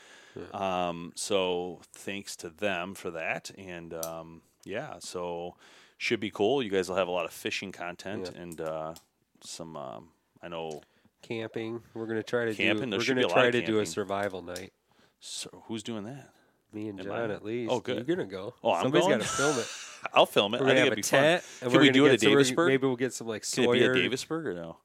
Um, 0.53 1.12
so 1.14 1.81
thanks 1.95 2.37
to 2.37 2.51
them 2.51 2.95
for 2.95 3.11
that, 3.12 3.51
and 3.57 3.95
um, 3.95 4.42
yeah, 4.64 4.97
so 4.99 5.55
should 5.98 6.20
be 6.20 6.30
cool. 6.30 6.62
You 6.62 6.70
guys 6.70 6.88
will 6.88 6.96
have 6.96 7.09
a 7.09 7.12
lot 7.12 7.24
of 7.24 7.32
fishing 7.32 7.72
content 7.72 8.30
Yeah. 8.35 8.42
and 8.42 8.61
uh, 8.61 8.94
some. 9.42 9.76
Um, 9.76 10.09
I 10.42 10.48
know. 10.48 10.82
Camping. 11.22 11.82
We're 11.94 12.06
gonna 12.06 12.22
try 12.22 12.44
to 12.44 12.54
Camping? 12.54 12.90
do. 12.90 12.98
We're 12.98 13.04
gonna 13.04 13.26
try 13.28 13.50
to 13.50 13.62
do 13.64 13.80
a 13.80 13.87
survival 13.87 14.42
night. 14.42 14.72
So 15.20 15.64
who's 15.66 15.82
doing 15.82 16.04
that? 16.04 16.30
Me 16.72 16.88
and 16.88 17.00
Am 17.00 17.06
John, 17.06 17.30
I? 17.30 17.35
at 17.35 17.44
least. 17.44 17.72
Oh, 17.72 17.80
good. 17.80 18.06
You're 18.06 18.16
gonna 18.16 18.28
go. 18.28 18.54
Oh, 18.62 18.72
I'm 18.72 18.82
Somebody's 18.85 19.06
going? 19.06 19.18
got 19.20 19.26
to 19.26 19.32
film 19.32 19.59
it. 19.59 19.66
I'll 20.14 20.26
film 20.26 20.54
it. 20.54 20.61
We're 20.61 20.66
gonna 20.68 20.80
think 20.80 20.90
have 20.90 20.98
a 20.98 21.02
tent. 21.02 21.42
fun. 21.42 21.70
Can 21.70 21.78
gonna 21.80 21.92
do 21.92 22.06
it 22.06 22.12
at 22.12 22.20
Davisburg? 22.20 22.68
Maybe 22.68 22.87
we'll 22.87 22.96
get 22.96 23.12
some 23.14 23.26
like 23.26 23.44
Can 23.50 23.64
it 23.64 23.72
be 23.72 23.85
at 23.85 23.94
Davisburg 23.94 24.46
or 24.46 24.54
no? 24.54 24.76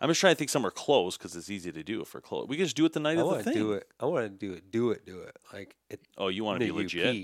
I'm 0.00 0.08
just 0.10 0.20
trying 0.20 0.32
to 0.34 0.38
think 0.38 0.50
somewhere 0.50 0.70
close 0.70 1.16
because 1.16 1.34
it's 1.36 1.48
easy 1.50 1.72
to 1.72 1.82
do 1.82 2.02
if 2.02 2.14
we're 2.14 2.20
close. 2.20 2.46
We 2.48 2.56
can 2.56 2.66
just 2.66 2.76
do 2.76 2.84
it 2.84 2.92
the 2.92 3.00
night 3.00 3.16
I 3.18 3.20
of 3.22 3.26
the 3.28 3.32
want 3.32 3.38
to 3.38 3.44
thing. 3.44 3.54
do 3.54 3.72
it. 3.72 3.88
I 3.98 4.04
want 4.04 4.24
to 4.26 4.28
do 4.28 4.52
it. 4.52 4.70
Do 4.70 4.90
it. 4.90 5.06
Do 5.06 5.20
it. 5.20 5.36
Like 5.52 5.74
it. 5.90 6.00
Oh, 6.18 6.28
you 6.28 6.44
want 6.44 6.60
to 6.60 6.66
be 6.66 6.70
legit? 6.72 7.06
UP, 7.08 7.14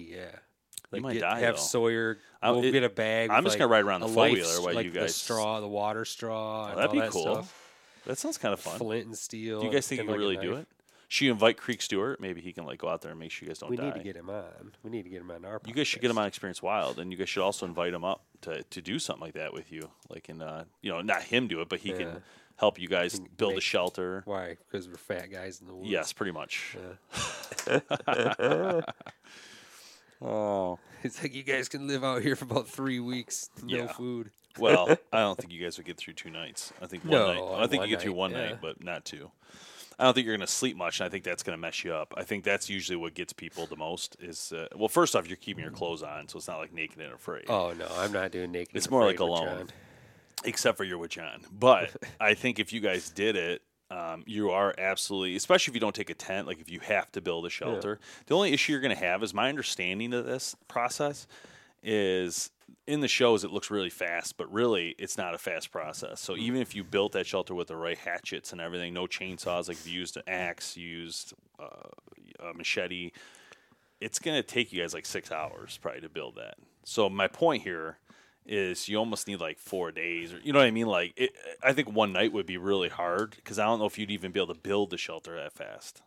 yeah. 0.93 0.97
Like 0.97 1.03
might 1.03 1.13
get, 1.15 1.21
die, 1.21 1.41
have 1.41 1.57
though. 1.57 1.61
Sawyer. 1.63 2.19
I- 2.43 2.51
we'll 2.51 2.65
it- 2.65 2.73
get 2.73 2.85
a 2.85 2.89
bag. 2.89 3.31
I'm 3.31 3.45
just 3.45 3.55
like, 3.55 3.61
gonna 3.61 3.71
ride 3.73 3.85
around 3.85 4.01
the 4.01 4.09
four-wheeler 4.09 4.61
while 4.63 4.75
like 4.75 4.85
you 4.87 4.91
the 4.93 5.01
guys- 5.01 5.15
straw, 5.15 5.61
the 5.61 5.69
water 5.69 6.05
straw. 6.05 6.69
and 6.71 6.79
that'd 6.79 6.93
be 6.93 7.01
that 7.01 7.11
cool. 7.11 7.23
Stuff. 7.35 7.59
That 8.07 8.19
sounds 8.19 8.37
kind 8.39 8.53
of 8.53 8.61
fun. 8.61 8.79
Flint 8.79 9.07
and 9.07 9.17
steel. 9.17 9.61
Do 9.61 9.67
you 9.67 9.73
guys 9.73 9.87
think 9.87 10.01
you 10.01 10.07
can 10.09 10.17
really 10.17 10.37
do 10.37 10.55
it? 10.57 10.67
Should 11.09 11.27
you 11.27 11.31
invite 11.33 11.59
Creek 11.59 11.83
Stewart? 11.83 12.21
Maybe 12.21 12.41
he 12.41 12.53
can 12.55 12.65
like 12.65 12.79
go 12.79 12.89
out 12.89 13.03
there 13.03 13.11
and 13.11 13.21
make 13.21 13.31
sure 13.31 13.45
you 13.45 13.51
guys 13.51 13.59
don't 13.59 13.69
We 13.71 13.77
die. 13.77 13.85
need 13.85 13.95
to 13.95 14.03
get 14.03 14.17
him 14.17 14.31
on. 14.31 14.73
We 14.83 14.91
need 14.91 15.03
to 15.03 15.11
get 15.11 15.21
him 15.21 15.31
on 15.31 15.45
our. 15.45 15.61
you 15.67 15.75
guys 15.75 15.87
should 15.87 16.01
get 16.01 16.11
him 16.11 16.17
on 16.19 16.27
Experience 16.27 16.63
Wild, 16.63 16.99
and 16.99 17.13
you 17.13 17.19
guys 17.19 17.29
should 17.29 17.43
also 17.45 17.67
invite 17.67 17.93
him 17.93 18.03
up 18.03 18.25
to, 18.41 18.63
to 18.63 18.81
do 18.81 18.99
something 18.99 19.21
like 19.21 19.35
that 19.35 19.53
with 19.53 19.71
you. 19.71 19.91
Like 20.09 20.29
in 20.31 20.41
uh, 20.41 20.65
you 20.81 20.91
know, 20.91 21.03
not 21.03 21.23
him 21.23 21.49
do 21.49 21.61
it, 21.61 21.69
but 21.69 21.81
he 21.81 21.91
Yeah. 21.91 21.97
can 21.99 22.23
help 22.57 22.79
you 22.81 22.89
guys 22.89 23.21
build 23.37 23.59
a 23.59 23.61
shelter. 23.61 24.23
Why? 24.25 24.57
Because 24.71 24.89
we're 24.89 24.95
fat 24.97 25.31
guys 25.31 25.61
in 25.61 25.67
the 25.67 25.75
woods. 25.75 25.91
Yes, 25.91 26.13
pretty 26.15 26.33
much. 26.33 26.77
Yeah. 27.69 27.81
Oh. 30.23 30.79
It's 31.05 31.21
like 31.21 31.35
you 31.35 31.43
guys 31.43 31.69
can 31.69 31.89
live 31.89 32.05
out 32.05 32.23
here 32.23 32.37
for 32.37 32.45
about 32.45 32.69
three 32.69 33.01
weeks, 33.01 33.51
no 33.63 33.77
Yeah. 33.77 33.87
food. 33.93 34.31
Well, 34.59 34.87
I 35.13 35.19
don't 35.21 35.37
think 35.39 35.51
you 35.53 35.61
guys 35.61 35.77
would 35.79 35.87
get 35.87 35.97
through 35.97 36.13
two 36.13 36.31
nights. 36.31 36.73
I 36.81 36.87
think 36.87 37.03
one 37.05 37.13
No, 37.13 37.33
night. 37.57 37.65
I 37.65 37.67
think 37.67 37.81
one 37.81 37.89
you 37.89 37.97
get 37.97 38.03
through 38.03 38.13
night, 38.13 38.19
one 38.19 38.31
yeah. 38.33 38.49
night, 38.51 38.59
but 38.63 38.85
not 38.85 39.05
two. 39.05 39.31
I 39.99 40.05
don't 40.05 40.13
think 40.15 40.27
you're 40.27 40.37
going 40.37 40.47
to 40.47 40.53
sleep 40.53 40.77
much, 40.77 41.01
and 41.01 41.07
I 41.07 41.11
think 41.11 41.25
that's 41.25 41.43
going 41.43 41.55
to 41.57 41.61
mess 41.61 41.83
you 41.85 41.93
up. 41.95 42.13
I 42.17 42.23
think 42.23 42.45
that's 42.45 42.69
usually 42.71 42.97
what 42.97 43.15
gets 43.15 43.33
people 43.33 43.67
the 43.67 43.77
most. 43.77 44.17
Is 44.21 44.53
uh, 44.53 44.69
well, 44.77 44.89
first 44.89 45.17
off, 45.17 45.27
you're 45.27 45.37
keeping 45.39 45.63
your 45.65 45.73
clothes 45.73 46.03
on, 46.03 46.29
so 46.29 46.37
it's 46.37 46.47
not 46.49 46.59
like 46.59 46.73
naked 46.73 47.01
and 47.01 47.13
afraid. 47.15 47.47
Oh 47.49 47.73
no, 47.73 47.89
I'm 47.97 48.13
not 48.13 48.31
doing 48.31 48.53
naked. 48.53 48.77
It's 48.77 48.87
and 48.87 48.91
more 48.93 49.05
like 49.07 49.17
Afraid 49.17 49.31
with 49.31 49.39
alone. 49.41 49.59
John. 49.59 49.69
except 50.45 50.77
for 50.77 50.85
you're 50.85 50.99
with 50.99 51.11
John. 51.13 51.41
But 51.51 51.97
I 52.21 52.35
think 52.35 52.59
if 52.61 52.73
you 52.75 52.81
guys 52.81 53.09
did 53.11 53.35
it, 53.37 53.63
um, 53.93 54.25
you 54.27 54.51
are 54.51 54.75
absolutely, 54.79 55.37
especially 55.37 55.73
if 55.73 55.75
you 55.75 55.81
don't 55.81 55.95
take 55.95 56.09
a 56.09 56.15
tent, 56.15 56.47
like 56.47 56.61
if 56.61 56.71
you 56.71 56.81
have 56.81 57.13
to 57.13 57.21
build 57.21 57.45
a 57.45 57.51
shelter. 57.51 58.01
The 58.27 58.35
only 58.35 58.53
issue 58.53 58.73
you're 58.73 58.81
going 58.81 58.97
to 58.97 59.05
have 59.05 59.23
is 59.23 59.35
my 59.35 59.51
understanding 59.51 60.15
of 60.15 60.25
this 60.25 60.57
process 60.67 61.27
is 61.83 62.51
in 62.87 63.01
the 63.01 63.09
shows 63.09 63.45
it 63.45 63.51
looks 63.51 63.71
really 63.71 63.91
fast, 63.91 64.39
but 64.39 64.51
really 64.51 64.95
it's 64.99 65.19
not 65.19 65.35
a 65.35 65.39
fast 65.39 65.71
process. 65.71 66.21
So 66.21 66.37
even 66.37 66.63
if 66.63 66.75
you 66.75 66.85
built 66.85 67.13
that 67.13 67.27
shelter 67.27 67.55
with 67.55 67.69
the 67.69 67.77
right 67.77 67.99
hatchets 67.99 68.53
and 68.53 68.63
everything, 68.63 68.95
no 68.95 69.07
chainsaws, 69.07 69.69
like 69.69 69.77
if 69.77 69.87
you 69.87 70.01
used 70.01 70.17
an 70.17 70.23
axe, 70.27 70.75
you 70.75 70.89
used 70.89 71.35
uh, 71.61 72.49
a 72.49 72.55
machete, 72.55 73.11
it's 74.01 74.19
going 74.19 74.37
to 74.41 74.43
take 74.43 74.73
you 74.73 74.81
guys 74.81 74.95
like 74.95 75.05
six 75.05 75.31
hours 75.31 75.79
probably 75.83 76.01
to 76.01 76.09
build 76.09 76.37
that. 76.37 76.55
So 76.85 77.11
my 77.11 77.29
point 77.29 77.63
here 77.63 77.99
is 78.47 78.89
you 78.89 78.97
almost 78.97 79.29
need 79.29 79.41
like 79.41 79.59
four 79.59 79.91
days, 79.93 80.33
or 80.33 80.39
you 80.43 80.53
know 80.53 80.59
what 80.59 80.67
I 80.67 80.71
mean. 80.73 80.87
Like, 80.87 81.13
it, 81.17 81.31
I 81.63 81.73
think 81.73 81.91
one 81.93 82.13
night 82.13 82.33
would 82.33 82.47
be 82.47 82.57
really 82.57 82.89
hard 82.89 83.37
because 83.37 83.59
I 83.59 83.65
don't 83.65 83.79
know 83.79 83.87
if 83.87 83.99
you'd 83.99 84.11
even 84.11 84.33
be 84.33 84.41
able 84.41 84.55
to 84.55 84.61
build 84.61 84.91
the 84.91 84.99
shelter 84.99 85.37
that 85.37 85.53
fast. 85.53 86.03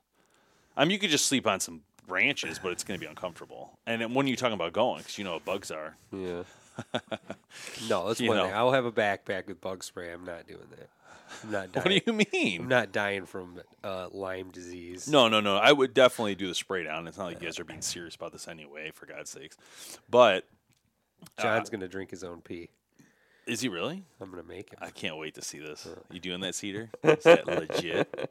I 0.78 0.84
mean, 0.84 0.92
you 0.92 1.00
could 1.00 1.10
just 1.10 1.28
sleep 1.28 1.48
on 1.48 1.60
some 1.60 1.82
branches, 2.08 2.60
but 2.60 2.72
it's 2.72 2.84
going 2.84 3.00
to 3.00 3.04
be 3.04 3.10
uncomfortable. 3.10 3.80
And 3.88 4.02
then 4.02 4.14
when 4.14 4.26
are 4.26 4.30
you 4.30 4.36
talking 4.36 4.54
about 4.54 4.74
going? 4.74 5.00
Because 5.00 5.18
you 5.18 5.24
know 5.24 5.34
what 5.34 5.46
bugs 5.46 5.72
are. 5.72 5.96
Yeah. 6.12 6.44
no, 7.90 8.08
that's 8.08 8.20
You 8.20 8.30
one 8.30 8.38
know. 8.38 8.46
thing. 8.46 8.54
I'll 8.54 8.74
have 8.74 8.86
a 8.86 8.92
backpack 8.92 9.48
with 9.48 9.62
bug 9.62 9.84
spray. 9.84 10.12
I'm 10.12 10.26
not 10.26 10.46
doing 10.48 10.68
that. 10.78 10.90
I'm 11.44 11.52
not 11.52 11.72
dying. 11.72 11.84
What 12.02 12.06
do 12.06 12.12
you 12.12 12.26
mean? 12.34 12.62
I'm 12.64 12.68
not 12.68 12.92
dying 12.92 13.26
from 13.26 13.60
uh, 13.84 14.10
Lyme 14.12 14.52
disease. 14.52 15.08
No, 15.08 15.28
no, 15.28 15.40
no. 15.40 15.56
I 15.58 15.72
would 15.72 15.94
definitely 15.94 16.36
do 16.36 16.48
the 16.48 16.56
spray 16.56 16.84
down. 16.84 17.08
It's 17.08 17.18
not 17.18 17.26
like 17.26 17.42
you 17.42 17.48
guys 17.48 17.60
are 17.60 17.64
being 17.66 17.82
serious 17.82 18.16
about 18.16 18.32
this 18.34 18.48
anyway, 18.48 18.92
for 18.94 19.06
God's 19.06 19.30
sakes. 19.30 19.58
But 20.10 20.46
John's 21.40 21.70
uh, 21.70 21.72
gonna 21.72 21.88
drink 21.88 22.12
his 22.12 22.24
own 22.24 22.42
pee. 22.42 22.70
is 23.48 23.62
he 23.62 23.70
really? 23.70 24.04
I'm 24.22 24.30
gonna 24.30 24.44
make 24.44 24.72
him. 24.72 24.80
I 24.82 24.90
can't 24.90 25.18
wait 25.18 25.36
to 25.36 25.42
see 25.42 25.60
this. 25.60 25.86
Uh. 25.86 26.00
You 26.12 26.20
doing 26.20 26.42
that, 26.42 26.56
Cedar? 26.56 26.90
Is 27.04 27.24
that 27.24 27.48
legit? 27.48 28.30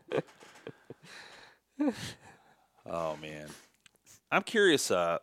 Oh 2.87 3.17
man, 3.21 3.49
I'm 4.31 4.43
curious. 4.43 4.91
Uh, 4.91 5.19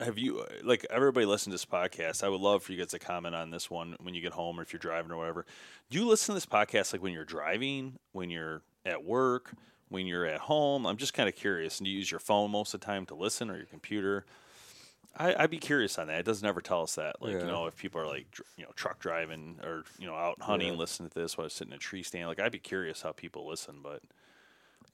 have 0.00 0.18
you 0.18 0.40
uh, 0.40 0.46
like 0.62 0.86
everybody 0.90 1.26
listen 1.26 1.50
to 1.50 1.54
this 1.54 1.64
podcast? 1.64 2.22
I 2.22 2.28
would 2.28 2.40
love 2.40 2.62
for 2.62 2.72
you 2.72 2.78
guys 2.78 2.88
to 2.88 2.98
comment 2.98 3.34
on 3.34 3.50
this 3.50 3.70
one 3.70 3.96
when 4.00 4.14
you 4.14 4.20
get 4.20 4.32
home 4.32 4.60
or 4.60 4.62
if 4.62 4.72
you're 4.72 4.78
driving 4.78 5.10
or 5.10 5.16
whatever. 5.16 5.46
Do 5.90 5.98
you 5.98 6.06
listen 6.06 6.34
to 6.34 6.36
this 6.36 6.46
podcast 6.46 6.92
like 6.92 7.02
when 7.02 7.12
you're 7.12 7.24
driving, 7.24 7.98
when 8.12 8.30
you're 8.30 8.62
at 8.84 9.04
work, 9.04 9.52
when 9.88 10.06
you're 10.06 10.26
at 10.26 10.40
home? 10.40 10.86
I'm 10.86 10.98
just 10.98 11.14
kind 11.14 11.28
of 11.28 11.34
curious. 11.34 11.78
And 11.78 11.86
do 11.86 11.90
you 11.90 11.98
use 11.98 12.10
your 12.10 12.20
phone 12.20 12.50
most 12.50 12.74
of 12.74 12.80
the 12.80 12.86
time 12.86 13.06
to 13.06 13.14
listen 13.14 13.50
or 13.50 13.56
your 13.56 13.66
computer? 13.66 14.24
I, 15.16 15.34
I'd 15.36 15.50
be 15.50 15.58
curious 15.58 15.98
on 15.98 16.06
that. 16.06 16.20
It 16.20 16.26
doesn't 16.26 16.46
ever 16.46 16.60
tell 16.60 16.82
us 16.82 16.94
that. 16.94 17.20
Like, 17.20 17.32
you 17.32 17.46
know, 17.46 17.66
if 17.66 17.76
people 17.76 18.00
are 18.00 18.06
like, 18.06 18.26
you 18.56 18.64
know, 18.64 18.70
truck 18.76 19.00
driving 19.00 19.58
or, 19.64 19.82
you 19.98 20.06
know, 20.06 20.14
out 20.14 20.40
hunting, 20.40 20.72
Yeah. 20.74 20.78
listening 20.78 21.08
to 21.10 21.18
this 21.18 21.36
while 21.36 21.46
I 21.46 21.48
sitting 21.48 21.72
in 21.72 21.76
a 21.76 21.80
tree 21.80 22.02
stand. 22.04 22.28
Like, 22.28 22.38
I'd 22.38 22.52
be 22.52 22.58
curious 22.60 23.02
how 23.02 23.10
people 23.12 23.48
listen. 23.48 23.76
But, 23.82 24.02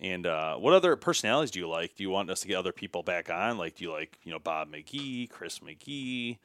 and 0.01 0.27
uh, 0.27 0.57
what 0.57 0.73
other 0.73 0.97
personalities 0.97 1.51
do 1.51 1.59
you 1.61 1.69
like? 1.69 1.97
Do 1.97 2.03
you 2.03 2.11
want 2.11 2.31
us 2.31 2.41
to 2.41 2.49
get 2.49 2.57
other 2.57 2.73
people 2.73 3.03
back 3.03 3.29
on? 3.29 3.59
Like, 3.59 3.77
do 3.77 3.85
you 3.85 3.93
like, 3.93 4.19
you 4.23 4.33
know, 4.33 4.39
Bob 4.39 4.73
McGee, 4.73 5.29
Chris 5.29 5.59
McGee, 5.59 6.39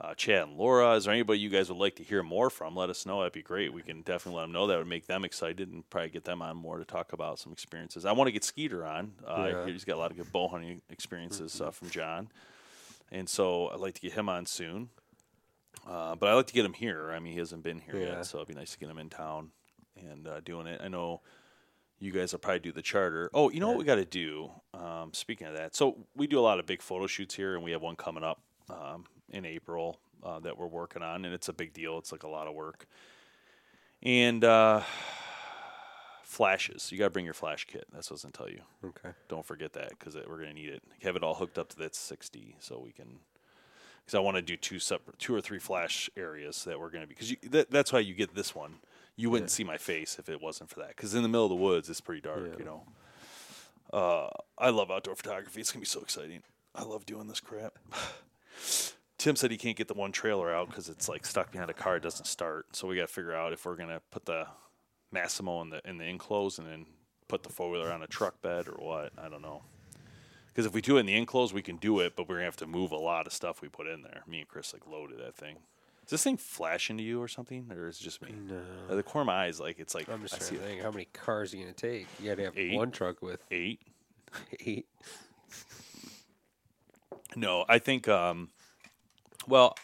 uh, 0.00 0.14
Chad 0.14 0.48
and 0.48 0.56
Laura? 0.56 0.94
Is 0.94 1.04
there 1.04 1.12
anybody 1.12 1.38
you 1.40 1.50
guys 1.50 1.68
would 1.68 1.78
like 1.78 1.96
to 1.96 2.02
hear 2.02 2.22
more 2.22 2.48
from? 2.48 2.74
Let 2.76 2.88
us 2.88 3.04
know. 3.04 3.18
That'd 3.18 3.34
be 3.34 3.42
great. 3.42 3.74
We 3.74 3.82
can 3.82 4.00
definitely 4.02 4.38
let 4.38 4.44
them 4.44 4.52
know. 4.52 4.66
That 4.68 4.78
would 4.78 4.86
make 4.86 5.06
them 5.06 5.24
excited 5.26 5.70
and 5.70 5.88
probably 5.90 6.10
get 6.10 6.24
them 6.24 6.40
on 6.40 6.56
more 6.56 6.78
to 6.78 6.84
talk 6.86 7.12
about 7.12 7.38
some 7.38 7.52
experiences. 7.52 8.06
I 8.06 8.12
want 8.12 8.28
to 8.28 8.32
get 8.32 8.42
Skeeter 8.44 8.86
on. 8.86 9.12
Uh, 9.26 9.50
Yeah. 9.52 9.66
He's 9.66 9.84
got 9.84 9.96
a 9.96 9.98
lot 9.98 10.10
of 10.12 10.16
good 10.16 10.32
bow 10.32 10.48
hunting 10.48 10.80
experiences 10.88 11.60
uh, 11.60 11.70
from 11.72 11.90
John. 11.90 12.28
And 13.10 13.28
so 13.28 13.68
I'd 13.68 13.80
like 13.80 13.94
to 13.94 14.00
get 14.00 14.12
him 14.12 14.28
on 14.28 14.46
soon. 14.46 14.90
Uh, 15.88 16.14
but 16.16 16.28
I'd 16.28 16.34
like 16.34 16.46
to 16.48 16.52
get 16.52 16.64
him 16.64 16.74
here. 16.74 17.10
I 17.12 17.18
mean, 17.18 17.32
he 17.32 17.38
hasn't 17.38 17.62
been 17.62 17.80
here 17.80 17.96
Yeah. 17.96 18.16
yet, 18.16 18.26
so 18.26 18.38
it'd 18.38 18.48
be 18.48 18.54
nice 18.54 18.72
to 18.72 18.78
get 18.78 18.90
him 18.90 18.98
in 18.98 19.08
town 19.08 19.52
and 19.96 20.26
uh, 20.28 20.40
doing 20.40 20.66
it. 20.66 20.80
I 20.84 20.88
know 20.88 21.22
you 21.98 22.12
guys 22.12 22.32
will 22.32 22.40
probably 22.40 22.60
do 22.60 22.72
the 22.72 22.82
charter. 22.82 23.30
Oh, 23.32 23.50
you 23.50 23.58
know 23.60 23.68
what 23.68 23.78
we 23.78 23.84
got 23.84 23.94
to 23.96 24.04
do? 24.04 24.50
Um, 24.74 25.12
speaking 25.14 25.46
of 25.46 25.54
that, 25.54 25.74
so 25.74 25.96
we 26.14 26.26
do 26.26 26.38
a 26.38 26.42
lot 26.42 26.58
of 26.58 26.66
big 26.66 26.82
photo 26.82 27.06
shoots 27.06 27.34
here, 27.34 27.54
and 27.54 27.64
we 27.64 27.70
have 27.72 27.80
one 27.82 27.96
coming 27.96 28.22
up 28.22 28.40
um, 28.68 29.04
in 29.30 29.44
April 29.46 29.98
uh, 30.22 30.38
that 30.40 30.58
we're 30.58 30.66
working 30.66 31.02
on, 31.02 31.24
and 31.24 31.32
it's 31.34 31.48
a 31.48 31.52
big 31.52 31.72
deal. 31.72 31.96
It's 31.98 32.12
like 32.12 32.22
a 32.24 32.28
lot 32.28 32.46
of 32.46 32.54
work. 32.54 32.86
And 34.02 34.44
uh, 34.44 34.82
flashes, 36.28 36.92
you 36.92 36.98
got 36.98 37.06
to 37.06 37.10
bring 37.10 37.24
your 37.24 37.34
flash 37.34 37.64
kit. 37.64 37.86
That's 37.90 38.10
what 38.10 38.14
I 38.14 38.16
was 38.16 38.22
gonna 38.22 38.32
tell 38.32 38.50
you. 38.50 38.60
Okay. 38.84 39.16
Don't 39.28 39.46
forget 39.46 39.72
that 39.72 39.90
because 39.90 40.14
we're 40.14 40.36
going 40.36 40.50
to 40.50 40.54
need 40.54 40.68
it. 40.68 40.82
Have 41.02 41.16
it 41.16 41.22
all 41.22 41.34
hooked 41.34 41.58
up 41.58 41.70
to 41.70 41.76
that 41.78 41.94
60 41.94 42.56
so 42.60 42.80
we 42.84 42.92
can. 42.92 43.20
Because 44.04 44.14
I 44.14 44.20
want 44.20 44.36
to 44.36 44.42
do 44.42 44.56
two 44.56 44.78
separate, 44.78 45.18
two 45.18 45.34
or 45.34 45.40
three 45.40 45.58
flash 45.58 46.08
areas 46.16 46.64
that 46.64 46.78
we're 46.78 46.90
going 46.90 47.02
to 47.02 47.08
be. 47.08 47.14
Because 47.14 47.50
that, 47.50 47.70
that's 47.70 47.92
why 47.92 48.00
you 48.00 48.14
get 48.14 48.34
this 48.34 48.54
one. 48.54 48.76
You 49.16 49.30
wouldn't 49.30 49.50
see 49.50 49.64
my 49.64 49.78
face 49.78 50.18
if 50.18 50.28
it 50.28 50.40
wasn't 50.40 50.70
for 50.70 50.80
that. 50.80 50.88
Because 50.88 51.14
in 51.14 51.22
the 51.22 51.28
middle 51.28 51.44
of 51.44 51.50
the 51.50 51.56
woods, 51.56 51.90
it's 51.90 52.00
pretty 52.00 52.20
dark. 52.20 52.58
You 52.58 52.64
know. 52.64 52.82
Uh, 53.92 54.28
I 54.56 54.70
love 54.70 54.90
outdoor 54.90 55.16
photography. 55.16 55.60
It's 55.60 55.72
gonna 55.72 55.80
be 55.80 55.86
so 55.86 56.00
exciting. 56.00 56.42
I 56.74 56.84
love 56.84 57.06
doing 57.06 57.26
this 57.26 57.40
crap. 57.40 57.78
Tim 59.18 59.34
said 59.34 59.50
he 59.50 59.56
can't 59.56 59.76
get 59.76 59.88
the 59.88 59.94
one 59.94 60.12
trailer 60.12 60.54
out 60.54 60.68
because 60.68 60.88
it's 60.88 61.08
like 61.08 61.26
stuck 61.26 61.50
behind 61.50 61.70
a 61.70 61.74
car. 61.74 61.96
It 61.96 62.02
doesn't 62.02 62.26
start. 62.26 62.76
So 62.76 62.86
we 62.86 62.96
got 62.96 63.08
to 63.08 63.12
figure 63.12 63.34
out 63.34 63.52
if 63.52 63.64
we're 63.64 63.76
gonna 63.76 64.00
put 64.10 64.26
the 64.26 64.46
Massimo 65.12 65.60
in 65.62 65.70
the 65.70 65.80
in 65.88 65.98
the 65.98 66.04
enclosed 66.04 66.58
and 66.58 66.68
then 66.68 66.86
put 67.28 67.42
the 67.42 67.48
four 67.48 67.70
wheeler 67.70 67.92
on 67.92 68.02
a 68.02 68.06
truck 68.06 68.40
bed 68.42 68.68
or 68.68 68.74
what. 68.74 69.12
I 69.18 69.28
don't 69.28 69.42
know. 69.42 69.62
Because 70.48 70.66
if 70.66 70.72
we 70.74 70.80
do 70.80 70.96
it 70.96 71.00
in 71.00 71.06
the 71.06 71.16
enclosed, 71.16 71.54
we 71.54 71.62
can 71.62 71.76
do 71.76 72.00
it, 72.00 72.14
but 72.16 72.28
we're 72.28 72.36
gonna 72.36 72.44
have 72.46 72.56
to 72.56 72.66
move 72.66 72.90
a 72.90 72.96
lot 72.96 73.26
of 73.26 73.32
stuff 73.32 73.62
we 73.62 73.68
put 73.68 73.86
in 73.86 74.02
there. 74.02 74.22
Me 74.26 74.40
and 74.40 74.48
Chris 74.48 74.72
like 74.72 74.86
loaded 74.86 75.18
that 75.20 75.36
thing. 75.36 75.56
Is 76.04 76.10
this 76.10 76.24
thing 76.24 76.36
flashing 76.38 76.96
to 76.96 77.02
you 77.02 77.20
or 77.22 77.28
something, 77.28 77.70
or 77.70 77.86
is 77.86 78.00
it 78.00 78.04
just 78.04 78.22
me? 78.22 78.32
No. 78.32 78.96
the 78.96 79.02
corner 79.02 79.22
of 79.22 79.26
my 79.26 79.44
eyes, 79.44 79.60
like 79.60 79.78
it's 79.78 79.94
like 79.94 80.08
I'm 80.08 80.22
just 80.22 80.34
I 80.34 80.38
trying 80.38 80.50
to 80.60 80.66
think 80.66 80.82
how 80.82 80.90
many 80.90 81.04
cars 81.12 81.52
are 81.52 81.58
you 81.58 81.64
gonna 81.64 81.74
take? 81.74 82.06
You 82.18 82.30
gotta 82.30 82.44
have 82.44 82.56
Eight. 82.58 82.74
one 82.74 82.90
truck 82.90 83.20
with 83.22 83.42
eight. 83.50 83.82
eight. 84.60 84.86
No, 87.36 87.64
I 87.68 87.78
think. 87.78 88.08
Um, 88.08 88.48
well, 89.46 89.76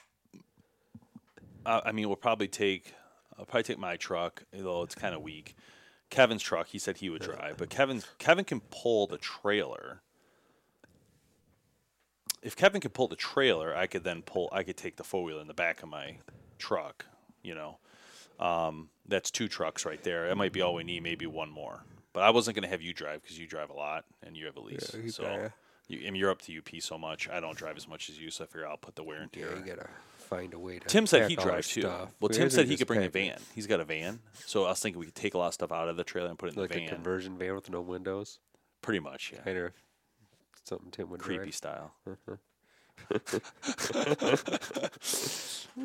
I, 1.66 1.82
I 1.86 1.92
mean, 1.92 2.08
we'll 2.08 2.16
probably 2.16 2.48
take. 2.48 2.94
I'll 3.38 3.44
probably 3.44 3.64
take 3.64 3.78
my 3.78 3.96
truck, 3.96 4.44
though 4.52 4.82
it's 4.82 4.94
kind 4.94 5.14
of 5.14 5.22
weak. 5.22 5.54
Kevin's 6.10 6.42
truck, 6.42 6.68
he 6.68 6.78
said 6.78 6.98
he 6.98 7.10
would 7.10 7.22
drive, 7.22 7.56
but 7.56 7.70
Kevin 7.70 8.02
Kevin 8.18 8.44
can 8.44 8.60
pull 8.60 9.06
the 9.06 9.18
trailer. 9.18 10.00
If 12.42 12.54
Kevin 12.56 12.80
could 12.80 12.92
pull 12.92 13.08
the 13.08 13.16
trailer, 13.16 13.74
I 13.74 13.86
could 13.86 14.04
then 14.04 14.22
pull. 14.22 14.48
I 14.52 14.62
could 14.62 14.76
take 14.76 14.96
the 14.96 15.04
four 15.04 15.24
wheeler 15.24 15.40
in 15.40 15.48
the 15.48 15.54
back 15.54 15.82
of 15.82 15.88
my 15.88 16.18
truck. 16.58 17.06
You 17.42 17.54
know, 17.54 17.78
um, 18.38 18.90
that's 19.06 19.30
two 19.30 19.48
trucks 19.48 19.84
right 19.84 20.02
there. 20.02 20.28
That 20.28 20.36
might 20.36 20.52
be 20.52 20.60
all 20.60 20.74
we 20.74 20.84
need. 20.84 21.02
Maybe 21.02 21.26
one 21.26 21.50
more. 21.50 21.84
But 22.12 22.22
I 22.22 22.30
wasn't 22.30 22.54
going 22.54 22.62
to 22.62 22.68
have 22.68 22.80
you 22.80 22.94
drive 22.94 23.22
because 23.22 23.38
you 23.38 23.46
drive 23.46 23.70
a 23.70 23.74
lot 23.74 24.04
and 24.22 24.36
you 24.36 24.46
have 24.46 24.56
a 24.56 24.60
lease. 24.60 24.94
Yeah, 24.94 25.10
so 25.10 25.50
you, 25.88 25.98
I 26.06 26.10
mean, 26.10 26.16
you're 26.16 26.30
up 26.30 26.42
to 26.42 26.56
UP 26.56 26.68
so 26.80 26.96
much. 26.96 27.28
I 27.28 27.40
don't 27.40 27.56
drive 27.56 27.76
as 27.76 27.88
much 27.88 28.08
as 28.08 28.18
you, 28.18 28.30
so 28.30 28.44
I 28.44 28.46
figure 28.46 28.68
I'll 28.68 28.76
put 28.76 28.94
the 28.94 29.02
wear 29.02 29.20
and 29.20 29.32
tear. 29.32 29.50
Yeah, 29.66 29.84
find 30.24 30.52
a 30.54 30.58
way 30.58 30.78
to. 30.78 30.86
Tim 30.86 31.06
said 31.06 31.30
all 31.38 31.50
our 31.50 31.62
too. 31.62 31.80
stuff. 31.82 32.10
Well, 32.20 32.28
We 32.30 32.34
Tim 32.36 32.50
said 32.50 32.66
he 32.66 32.76
could 32.76 32.86
bring 32.86 33.04
a 33.04 33.08
van. 33.08 33.38
He's 33.54 33.66
got 33.66 33.80
a 33.80 33.84
van, 33.84 34.20
so 34.46 34.64
I 34.64 34.70
was 34.70 34.80
thinking 34.80 34.98
we 35.00 35.06
could 35.06 35.14
take 35.14 35.34
a 35.34 35.38
lot 35.38 35.48
of 35.48 35.54
stuff 35.54 35.70
out 35.72 35.88
of 35.88 35.96
the 35.96 36.04
trailer 36.04 36.28
and 36.28 36.38
put 36.38 36.48
it 36.50 36.54
in 36.56 36.60
Like 36.62 36.70
the 36.70 36.76
a 36.76 36.80
van. 36.80 36.88
conversion 36.88 37.38
van 37.38 37.54
with 37.54 37.70
no 37.70 37.80
windows. 37.80 38.38
Pretty 38.82 39.00
much, 39.00 39.32
yeah. 39.34 39.40
Kind 39.42 39.58
of 39.58 39.72
something 40.64 40.90
Tim 40.90 41.10
would 41.10 41.20
Creepy 41.20 41.44
drive. 41.50 41.54
style. 41.54 41.92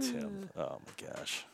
Tim, 0.02 0.50
oh 0.58 0.78
my 0.86 1.08
gosh. 1.08 1.46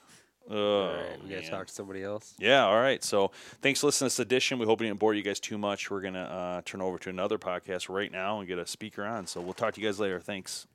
Oh, 0.48 0.56
All 0.84 0.94
right, 0.94 1.24
we 1.24 1.30
gotta 1.32 1.50
talk 1.50 1.66
to 1.68 1.74
somebody 1.74 2.04
else. 2.04 2.36
Yeah, 2.38 2.66
all 2.66 2.80
right. 2.80 3.04
So 3.04 3.32
thanks 3.62 3.80
for 3.80 3.88
listening 3.88 4.10
to 4.10 4.16
this 4.16 4.20
edition. 4.20 4.60
We 4.60 4.66
hope 4.68 4.80
we 4.80 4.86
didn't 4.86 5.00
bore 5.00 5.16
you 5.16 5.24
guys 5.24 5.40
too 5.40 5.58
much. 5.58 5.90
We're 5.90 6.02
going 6.02 6.14
to 6.14 6.20
uh, 6.20 6.62
turn 6.66 6.82
over 6.82 7.00
to 7.00 7.10
another 7.10 7.40
podcast 7.40 7.90
right 7.90 8.12
now 8.12 8.38
and 8.40 8.48
get 8.48 8.60
a 8.60 8.68
speaker 8.68 9.04
on. 9.06 9.26
So 9.26 9.42
we'll 9.42 9.54
talk 9.56 9.74
to 9.74 9.82
you 9.82 9.88
guys 9.88 10.00
later. 10.00 10.20
Thanks. 10.20 10.68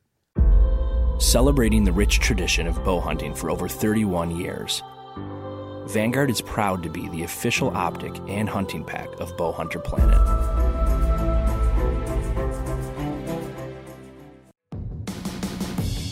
Celebrating 1.20 1.84
the 1.84 1.92
rich 1.92 2.18
tradition 2.18 2.66
of 2.66 2.82
bow 2.82 2.98
hunting 2.98 3.34
for 3.34 3.50
over 3.50 3.68
31 3.68 4.34
years. 4.34 4.82
Vanguard 5.84 6.30
is 6.30 6.40
proud 6.40 6.82
to 6.82 6.88
be 6.88 7.10
the 7.10 7.24
official 7.24 7.68
optic 7.76 8.16
and 8.26 8.48
hunting 8.48 8.82
pack 8.82 9.08
of 9.20 9.36
Bow 9.36 9.52
Hunter 9.52 9.80
Planet. 9.80 10.16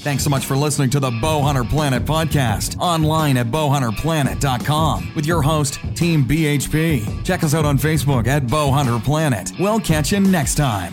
Thanks 0.03 0.25
so 0.25 0.31
much 0.31 0.45
for 0.45 0.59
listening 0.59 0.91
to 0.91 1.01
the 1.01 1.11
Bowhunter 1.11 1.67
Planet 1.69 2.05
podcast 2.05 2.79
online 2.79 3.39
at 3.39 3.47
bowhunterplanet.com 3.47 5.13
with 5.15 5.25
your 5.25 5.41
host, 5.41 5.81
Team 5.95 6.27
BHP. 6.27 7.25
Check 7.25 7.43
us 7.43 7.55
out 7.55 7.65
on 7.65 7.79
Facebook 7.79 8.27
at 8.27 8.43
Bowhunter 8.43 9.03
Planet. 9.03 9.53
We'll 9.59 9.81
catch 9.81 10.13
you 10.13 10.21
next 10.21 10.57
time. 10.57 10.93